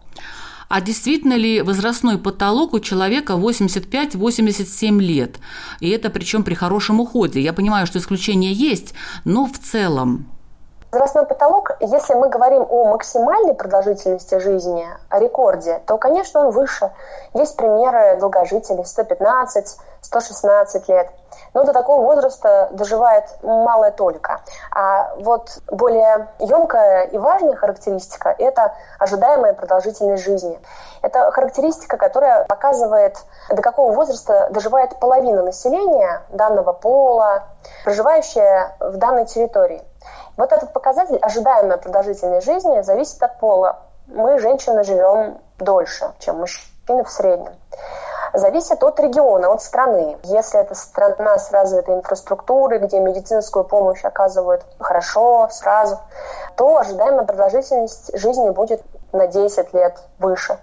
А 0.68 0.80
действительно 0.80 1.34
ли 1.34 1.62
возрастной 1.62 2.18
потолок 2.18 2.74
у 2.74 2.80
человека 2.80 3.34
85-87 3.34 5.00
лет? 5.00 5.36
И 5.80 5.90
это 5.90 6.10
причем 6.10 6.44
при 6.44 6.54
хорошем 6.54 7.00
уходе. 7.00 7.40
Я 7.40 7.52
понимаю, 7.52 7.86
что 7.86 7.98
исключения 7.98 8.52
есть, 8.52 8.94
но 9.24 9.46
в 9.46 9.58
целом 9.58 10.26
Возрастной 10.96 11.26
потолок, 11.26 11.72
если 11.80 12.14
мы 12.14 12.30
говорим 12.30 12.66
о 12.70 12.86
максимальной 12.86 13.52
продолжительности 13.52 14.38
жизни, 14.38 14.88
о 15.10 15.18
рекорде, 15.18 15.82
то, 15.86 15.98
конечно, 15.98 16.40
он 16.40 16.52
выше. 16.52 16.90
Есть 17.34 17.54
примеры 17.58 18.16
долгожителей 18.18 18.82
115, 18.82 19.76
116 20.00 20.88
лет. 20.88 21.10
Но 21.52 21.64
до 21.64 21.74
такого 21.74 22.00
возраста 22.00 22.70
доживает 22.72 23.24
малая 23.42 23.90
только. 23.90 24.40
А 24.74 25.14
вот 25.16 25.58
более 25.70 26.28
емкая 26.38 27.04
и 27.04 27.18
важная 27.18 27.56
характеристика– 27.56 28.34
это 28.38 28.72
ожидаемая 28.98 29.52
продолжительность 29.52 30.24
жизни. 30.24 30.58
Это 31.02 31.30
характеристика, 31.30 31.98
которая 31.98 32.46
показывает, 32.46 33.18
до 33.50 33.60
какого 33.60 33.92
возраста 33.92 34.48
доживает 34.50 34.98
половина 34.98 35.42
населения 35.42 36.22
данного 36.30 36.72
пола, 36.72 37.42
проживающая 37.84 38.74
в 38.80 38.96
данной 38.96 39.26
территории. 39.26 39.82
Вот 40.36 40.52
этот 40.52 40.72
показатель, 40.72 41.18
ожидаемая 41.22 41.78
продолжительность 41.78 42.46
жизни, 42.46 42.82
зависит 42.82 43.22
от 43.22 43.38
пола. 43.38 43.78
Мы, 44.06 44.38
женщины, 44.38 44.84
живем 44.84 45.38
дольше, 45.58 46.12
чем 46.18 46.38
мужчины 46.38 47.04
в 47.04 47.10
среднем. 47.10 47.54
Зависит 48.34 48.82
от 48.82 49.00
региона, 49.00 49.48
от 49.48 49.62
страны. 49.62 50.18
Если 50.24 50.60
это 50.60 50.74
страна 50.74 51.38
с 51.38 51.50
развитой 51.52 51.94
инфраструктурой, 51.94 52.80
где 52.80 53.00
медицинскую 53.00 53.64
помощь 53.64 54.04
оказывают 54.04 54.62
хорошо, 54.78 55.48
сразу, 55.50 55.98
то 56.54 56.76
ожидаемая 56.76 57.24
продолжительность 57.24 58.16
жизни 58.18 58.50
будет 58.50 58.82
на 59.12 59.26
10 59.26 59.72
лет 59.72 59.98
выше. 60.18 60.58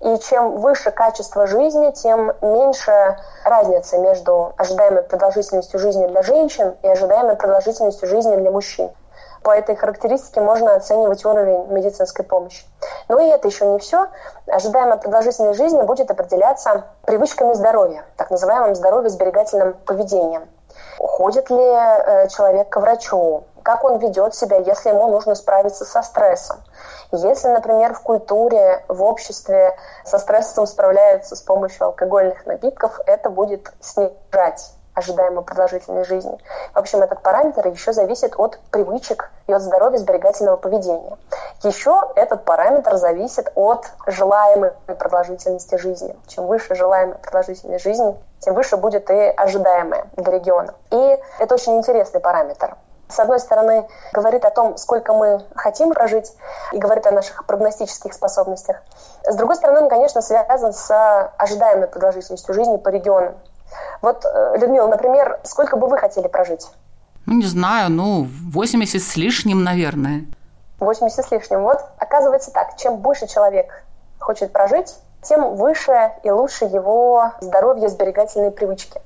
И 0.00 0.18
чем 0.18 0.56
выше 0.56 0.90
качество 0.90 1.46
жизни, 1.46 1.90
тем 1.90 2.32
меньше 2.40 3.18
разница 3.44 3.98
между 3.98 4.54
ожидаемой 4.56 5.02
продолжительностью 5.02 5.78
жизни 5.78 6.06
для 6.06 6.22
женщин 6.22 6.76
и 6.82 6.88
ожидаемой 6.88 7.36
продолжительностью 7.36 8.08
жизни 8.08 8.34
для 8.36 8.50
мужчин. 8.50 8.90
По 9.42 9.50
этой 9.50 9.74
характеристике 9.74 10.40
можно 10.40 10.74
оценивать 10.74 11.24
уровень 11.24 11.66
медицинской 11.72 12.24
помощи. 12.24 12.64
Но 13.08 13.18
и 13.18 13.26
это 13.28 13.48
еще 13.48 13.66
не 13.66 13.78
все. 13.78 14.08
Ожидаемая 14.46 14.98
продолжительность 14.98 15.58
жизни 15.58 15.82
будет 15.82 16.10
определяться 16.10 16.84
привычками 17.04 17.52
здоровья, 17.54 18.04
так 18.16 18.30
называемым 18.30 18.74
здоровье-сберегательным 18.74 19.74
поведением. 19.84 20.48
Ходит 20.98 21.50
ли 21.50 21.58
э, 21.58 22.28
человек 22.28 22.68
к 22.68 22.76
врачу? 22.78 23.44
Как 23.62 23.84
он 23.84 23.98
ведет 23.98 24.34
себя, 24.34 24.56
если 24.58 24.90
ему 24.90 25.08
нужно 25.08 25.34
справиться 25.34 25.84
со 25.84 26.02
стрессом? 26.02 26.58
Если, 27.12 27.48
например, 27.48 27.94
в 27.94 28.00
культуре, 28.00 28.84
в 28.88 29.02
обществе 29.02 29.76
со 30.04 30.18
стрессом 30.18 30.66
справляются 30.66 31.36
с 31.36 31.42
помощью 31.42 31.86
алкогольных 31.86 32.46
напитков, 32.46 33.00
это 33.06 33.30
будет 33.30 33.72
снижать 33.80 34.72
ожидаемой 34.94 35.42
продолжительной 35.42 36.04
жизни. 36.04 36.38
В 36.74 36.78
общем, 36.78 37.02
этот 37.02 37.22
параметр 37.22 37.68
еще 37.68 37.92
зависит 37.92 38.34
от 38.38 38.58
привычек 38.70 39.30
и 39.46 39.52
от 39.52 39.62
здоровья 39.62 39.98
сберегательного 39.98 40.56
поведения. 40.56 41.16
Еще 41.62 41.98
этот 42.16 42.44
параметр 42.44 42.96
зависит 42.96 43.50
от 43.54 43.86
желаемой 44.06 44.72
продолжительности 44.86 45.76
жизни. 45.76 46.16
Чем 46.26 46.46
выше 46.46 46.74
желаемая 46.74 47.18
продолжительность 47.18 47.84
жизни, 47.84 48.16
тем 48.40 48.54
выше 48.54 48.76
будет 48.76 49.10
и 49.10 49.14
ожидаемая 49.14 50.06
для 50.16 50.32
региона. 50.32 50.74
И 50.90 51.20
это 51.38 51.54
очень 51.54 51.76
интересный 51.78 52.20
параметр. 52.20 52.76
С 53.12 53.18
одной 53.18 53.40
стороны, 53.40 53.86
говорит 54.14 54.44
о 54.46 54.50
том, 54.50 54.78
сколько 54.78 55.12
мы 55.12 55.44
хотим 55.54 55.92
прожить, 55.92 56.34
и 56.72 56.78
говорит 56.78 57.06
о 57.06 57.10
наших 57.10 57.44
прогностических 57.44 58.14
способностях. 58.14 58.82
С 59.24 59.36
другой 59.36 59.56
стороны, 59.56 59.82
он, 59.82 59.88
конечно, 59.90 60.22
связан 60.22 60.72
с 60.72 61.30
ожидаемой 61.36 61.88
продолжительностью 61.88 62.54
жизни 62.54 62.78
по 62.78 62.88
регионам. 62.88 63.34
Вот, 64.02 64.24
э, 64.24 64.56
Людмила, 64.58 64.88
например, 64.88 65.40
сколько 65.44 65.76
бы 65.76 65.86
вы 65.86 65.96
хотели 65.96 66.26
прожить? 66.26 66.68
Ну, 67.24 67.34
не 67.34 67.46
знаю, 67.46 67.90
ну, 67.90 68.26
80 68.52 69.00
с 69.00 69.16
лишним, 69.16 69.62
наверное. 69.62 70.26
80 70.80 71.24
с 71.24 71.30
лишним. 71.30 71.62
Вот, 71.62 71.78
оказывается 71.98 72.50
так, 72.50 72.76
чем 72.76 72.96
больше 72.96 73.28
человек 73.28 73.84
хочет 74.18 74.52
прожить, 74.52 74.96
тем 75.22 75.54
выше 75.54 76.12
и 76.24 76.30
лучше 76.30 76.64
его 76.64 77.32
здоровье, 77.40 77.88
сберегательные 77.88 78.50
привычки. 78.50 79.00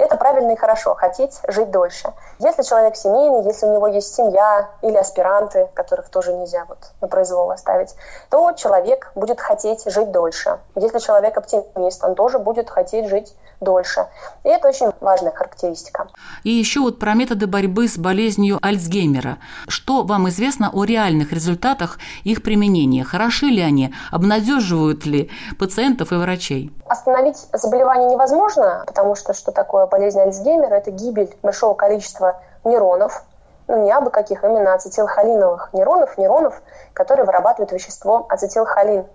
Это 0.00 0.16
правильно 0.16 0.52
и 0.52 0.56
хорошо, 0.56 0.94
хотеть 0.94 1.38
жить 1.46 1.70
дольше. 1.70 2.08
Если 2.38 2.62
человек 2.62 2.96
семейный, 2.96 3.44
если 3.44 3.66
у 3.66 3.74
него 3.74 3.86
есть 3.86 4.14
семья 4.14 4.70
или 4.80 4.96
аспиранты, 4.96 5.68
которых 5.74 6.08
тоже 6.08 6.32
нельзя 6.32 6.64
вот 6.66 6.78
на 7.02 7.06
произвол 7.06 7.50
оставить, 7.50 7.94
то 8.30 8.50
человек 8.52 9.12
будет 9.14 9.40
хотеть 9.40 9.84
жить 9.84 10.10
дольше. 10.10 10.58
Если 10.74 11.00
человек 11.00 11.36
оптимист, 11.36 12.02
он 12.02 12.14
тоже 12.14 12.38
будет 12.38 12.70
хотеть 12.70 13.10
жить 13.10 13.34
дольше. 13.60 14.06
И 14.42 14.48
это 14.48 14.68
очень 14.68 14.90
важная 15.00 15.32
характеристика. 15.32 16.08
И 16.44 16.50
еще 16.50 16.80
вот 16.80 16.98
про 16.98 17.12
методы 17.12 17.46
борьбы 17.46 17.86
с 17.86 17.98
болезнью 17.98 18.58
Альцгеймера. 18.62 19.36
Что 19.68 20.02
вам 20.02 20.30
известно 20.30 20.70
о 20.72 20.84
реальных 20.84 21.30
результатах 21.30 21.98
их 22.24 22.42
применения? 22.42 23.04
Хороши 23.04 23.46
ли 23.46 23.60
они? 23.60 23.92
Обнадеживают 24.10 25.04
ли 25.04 25.30
пациентов 25.58 26.12
и 26.12 26.14
врачей? 26.14 26.72
Остановить 26.90 27.46
заболевание 27.52 28.08
невозможно, 28.08 28.82
потому 28.84 29.14
что 29.14 29.32
что 29.32 29.52
такое 29.52 29.86
болезнь 29.86 30.20
Альцгеймера? 30.20 30.74
Это 30.74 30.90
гибель 30.90 31.32
большого 31.40 31.74
количества 31.74 32.40
нейронов, 32.64 33.22
ну 33.68 33.84
не 33.84 33.92
абы 33.92 34.10
каких, 34.10 34.42
именно 34.42 34.74
ацетилхолиновых 34.74 35.72
нейронов, 35.72 36.18
нейронов, 36.18 36.60
которые 36.92 37.26
вырабатывают 37.26 37.70
вещество 37.70 38.26
ацетилхолин. 38.28 39.06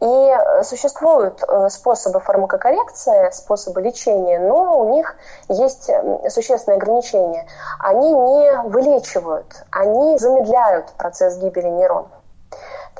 И 0.00 0.04
э, 0.04 0.62
существуют 0.62 1.42
э, 1.42 1.70
способы 1.70 2.20
фармакокоррекции, 2.20 3.30
способы 3.30 3.80
лечения, 3.80 4.38
но 4.38 4.78
у 4.78 4.92
них 4.92 5.16
есть 5.48 5.90
существенные 6.28 6.76
ограничения. 6.76 7.46
Они 7.78 8.12
не 8.12 8.60
вылечивают, 8.68 9.64
они 9.70 10.18
замедляют 10.18 10.90
процесс 10.98 11.38
гибели 11.38 11.68
нейронов. 11.68 12.19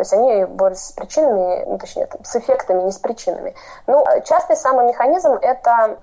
То 0.01 0.03
есть 0.03 0.13
они 0.15 0.45
борются 0.47 0.89
с 0.89 0.93
причинами, 0.93 1.63
ну, 1.67 1.77
точнее, 1.77 2.07
там, 2.07 2.25
с 2.25 2.35
эффектами, 2.35 2.85
не 2.85 2.91
с 2.91 2.99
причинами. 2.99 3.55
Ну, 3.87 4.03
частый 4.25 4.57
самый 4.57 4.87
механизм– 4.89 5.33
это 5.43 5.99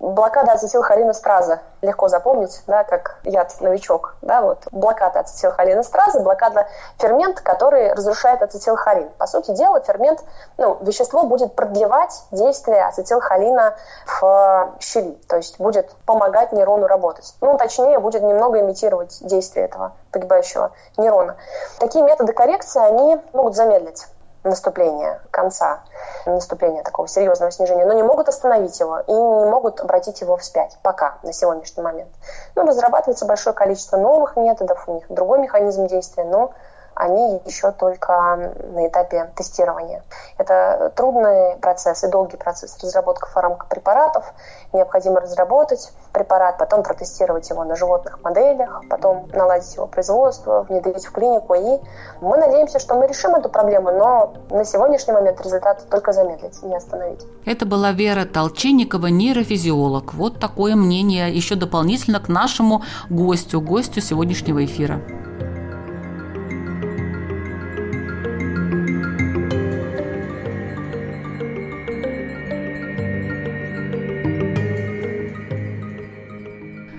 Блокада 0.00 0.52
ацетилхолинестраза. 0.52 1.60
Легко 1.82 2.08
запомнить, 2.08 2.62
да, 2.66 2.84
как 2.84 3.18
яд-новичок. 3.24 4.16
Да, 4.22 4.42
вот. 4.42 4.58
Блокада 4.70 5.20
ацетилхолинестраза, 5.20 6.20
блокада 6.20 6.68
фермент, 6.98 7.40
который 7.40 7.92
разрушает 7.92 8.42
ацетилхолин. 8.42 9.08
По 9.18 9.26
сути 9.26 9.52
дела, 9.52 9.80
фермент, 9.80 10.22
ну, 10.56 10.78
вещество 10.82 11.24
будет 11.24 11.54
продлевать 11.54 12.22
действие 12.30 12.84
ацетилхолина 12.84 13.74
в 14.06 14.74
щели, 14.80 15.18
то 15.28 15.36
есть 15.36 15.58
будет 15.58 15.90
помогать 16.06 16.52
нейрону 16.52 16.86
работать. 16.86 17.34
Ну, 17.40 17.56
точнее, 17.56 17.98
будет 17.98 18.22
немного 18.22 18.60
имитировать 18.60 19.18
действие 19.20 19.66
этого 19.66 19.92
погибающего 20.12 20.72
нейрона. 20.96 21.36
Такие 21.80 22.04
методы 22.04 22.32
коррекции, 22.32 22.80
они 22.82 23.20
могут 23.32 23.56
замедлить 23.56 24.06
наступления 24.44 25.20
конца, 25.30 25.80
наступления 26.26 26.82
такого 26.82 27.08
серьезного 27.08 27.50
снижения, 27.50 27.84
но 27.84 27.92
не 27.92 28.02
могут 28.02 28.28
остановить 28.28 28.78
его 28.80 29.00
и 29.00 29.12
не 29.12 29.50
могут 29.50 29.80
обратить 29.80 30.20
его 30.20 30.36
вспять 30.36 30.78
пока, 30.82 31.18
на 31.22 31.32
сегодняшний 31.32 31.82
момент. 31.82 32.10
Ну, 32.54 32.66
разрабатывается 32.66 33.26
большое 33.26 33.54
количество 33.54 33.96
новых 33.96 34.36
методов, 34.36 34.88
у 34.88 34.94
них 34.94 35.06
другой 35.08 35.40
механизм 35.40 35.86
действия, 35.86 36.24
но 36.24 36.52
они 36.98 37.40
еще 37.44 37.70
только 37.70 38.52
на 38.72 38.88
этапе 38.88 39.30
тестирования. 39.36 40.02
Это 40.36 40.92
трудный 40.96 41.56
процесс 41.60 42.02
и 42.02 42.08
долгий 42.08 42.36
процесс. 42.36 42.76
Разработка 42.82 43.28
фармакопрепаратов. 43.28 44.34
Необходимо 44.72 45.20
разработать 45.20 45.92
препарат, 46.12 46.58
потом 46.58 46.82
протестировать 46.82 47.48
его 47.50 47.62
на 47.64 47.76
животных 47.76 48.18
моделях, 48.24 48.82
потом 48.90 49.28
наладить 49.32 49.74
его 49.76 49.86
производство, 49.86 50.62
внедрить 50.68 51.06
в 51.06 51.12
клинику. 51.12 51.54
И 51.54 51.78
мы 52.20 52.36
надеемся, 52.36 52.80
что 52.80 52.96
мы 52.96 53.06
решим 53.06 53.36
эту 53.36 53.48
проблему, 53.48 53.92
но 53.92 54.34
на 54.50 54.64
сегодняшний 54.64 55.12
момент 55.12 55.40
результат 55.40 55.88
только 55.88 56.12
замедлить, 56.12 56.60
не 56.64 56.76
остановить. 56.76 57.24
Это 57.46 57.64
была 57.64 57.92
Вера 57.92 58.24
Толчинникова, 58.24 59.06
нейрофизиолог. 59.06 60.14
Вот 60.14 60.40
такое 60.40 60.74
мнение 60.74 61.32
еще 61.32 61.54
дополнительно 61.54 62.18
к 62.18 62.28
нашему 62.28 62.82
гостю, 63.08 63.60
гостю 63.60 64.00
сегодняшнего 64.00 64.64
эфира. 64.64 65.00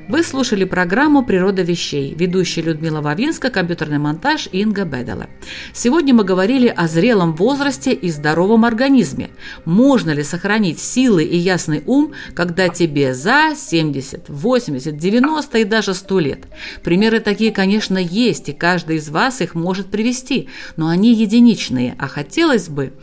Вы 0.09 0.23
слушали 0.23 0.63
программу 0.63 1.23
«Природа 1.23 1.61
вещей». 1.61 2.15
Ведущая 2.15 2.63
Людмила 2.63 2.99
Вавинска, 2.99 3.51
компьютерный 3.51 3.99
монтаж 3.99 4.49
Инга 4.51 4.83
Бедела. 4.83 5.27
Сегодня 5.71 6.15
мы 6.15 6.23
говорили 6.23 6.67
о 6.67 6.87
зрелом 6.87 7.35
возрасте 7.35 7.93
и 7.93 8.09
здоровом 8.09 8.65
организме. 8.65 9.29
Можно 9.65 10.09
ли 10.09 10.23
сохранить 10.23 10.79
силы 10.79 11.23
и 11.23 11.37
ясный 11.37 11.83
ум, 11.85 12.13
когда 12.33 12.69
тебе 12.69 13.13
за 13.13 13.53
70, 13.55 14.29
80, 14.29 14.97
90 14.97 15.59
и 15.59 15.63
даже 15.63 15.93
100 15.93 16.19
лет? 16.19 16.39
Примеры 16.83 17.19
такие, 17.19 17.51
конечно, 17.51 17.99
есть, 17.99 18.49
и 18.49 18.53
каждый 18.53 18.95
из 18.95 19.09
вас 19.09 19.41
их 19.41 19.53
может 19.53 19.91
привести, 19.91 20.49
но 20.75 20.87
они 20.87 21.13
единичные, 21.13 21.95
а 21.99 22.07
хотелось 22.07 22.67
бы... 22.67 22.93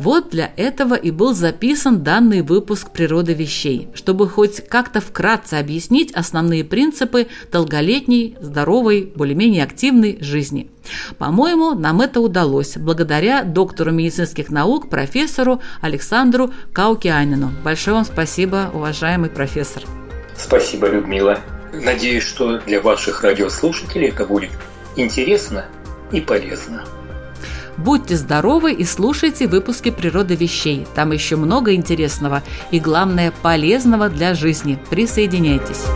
Вот 0.00 0.30
для 0.30 0.50
этого 0.56 0.94
и 0.94 1.10
был 1.10 1.34
записан 1.34 2.02
данный 2.02 2.40
выпуск 2.40 2.88
«Природа 2.90 3.34
вещей», 3.34 3.90
чтобы 3.92 4.30
хоть 4.30 4.66
как-то 4.66 5.02
вкратце 5.02 5.56
объяснить 5.56 6.10
основные 6.12 6.64
принципы 6.64 7.26
долголетней, 7.52 8.34
здоровой, 8.40 9.12
более-менее 9.14 9.62
активной 9.62 10.16
жизни. 10.22 10.70
По-моему, 11.18 11.74
нам 11.74 12.00
это 12.00 12.22
удалось 12.22 12.78
благодаря 12.78 13.44
доктору 13.44 13.92
медицинских 13.92 14.48
наук, 14.48 14.88
профессору 14.88 15.60
Александру 15.82 16.50
Каукианину. 16.72 17.50
Большое 17.62 17.96
вам 17.96 18.06
спасибо, 18.06 18.70
уважаемый 18.72 19.28
профессор. 19.28 19.82
Спасибо, 20.34 20.88
Людмила. 20.88 21.40
Надеюсь, 21.74 22.24
что 22.24 22.58
для 22.60 22.80
ваших 22.80 23.22
радиослушателей 23.22 24.08
это 24.08 24.24
будет 24.24 24.52
интересно 24.96 25.66
и 26.10 26.22
полезно. 26.22 26.86
Будьте 27.84 28.16
здоровы 28.16 28.74
и 28.74 28.84
слушайте 28.84 29.46
выпуски 29.46 29.90
«Природы 29.90 30.34
вещей». 30.34 30.86
Там 30.94 31.12
еще 31.12 31.36
много 31.36 31.74
интересного 31.74 32.42
и, 32.70 32.78
главное, 32.78 33.32
полезного 33.42 34.10
для 34.10 34.34
жизни. 34.34 34.78
Присоединяйтесь. 34.90 35.86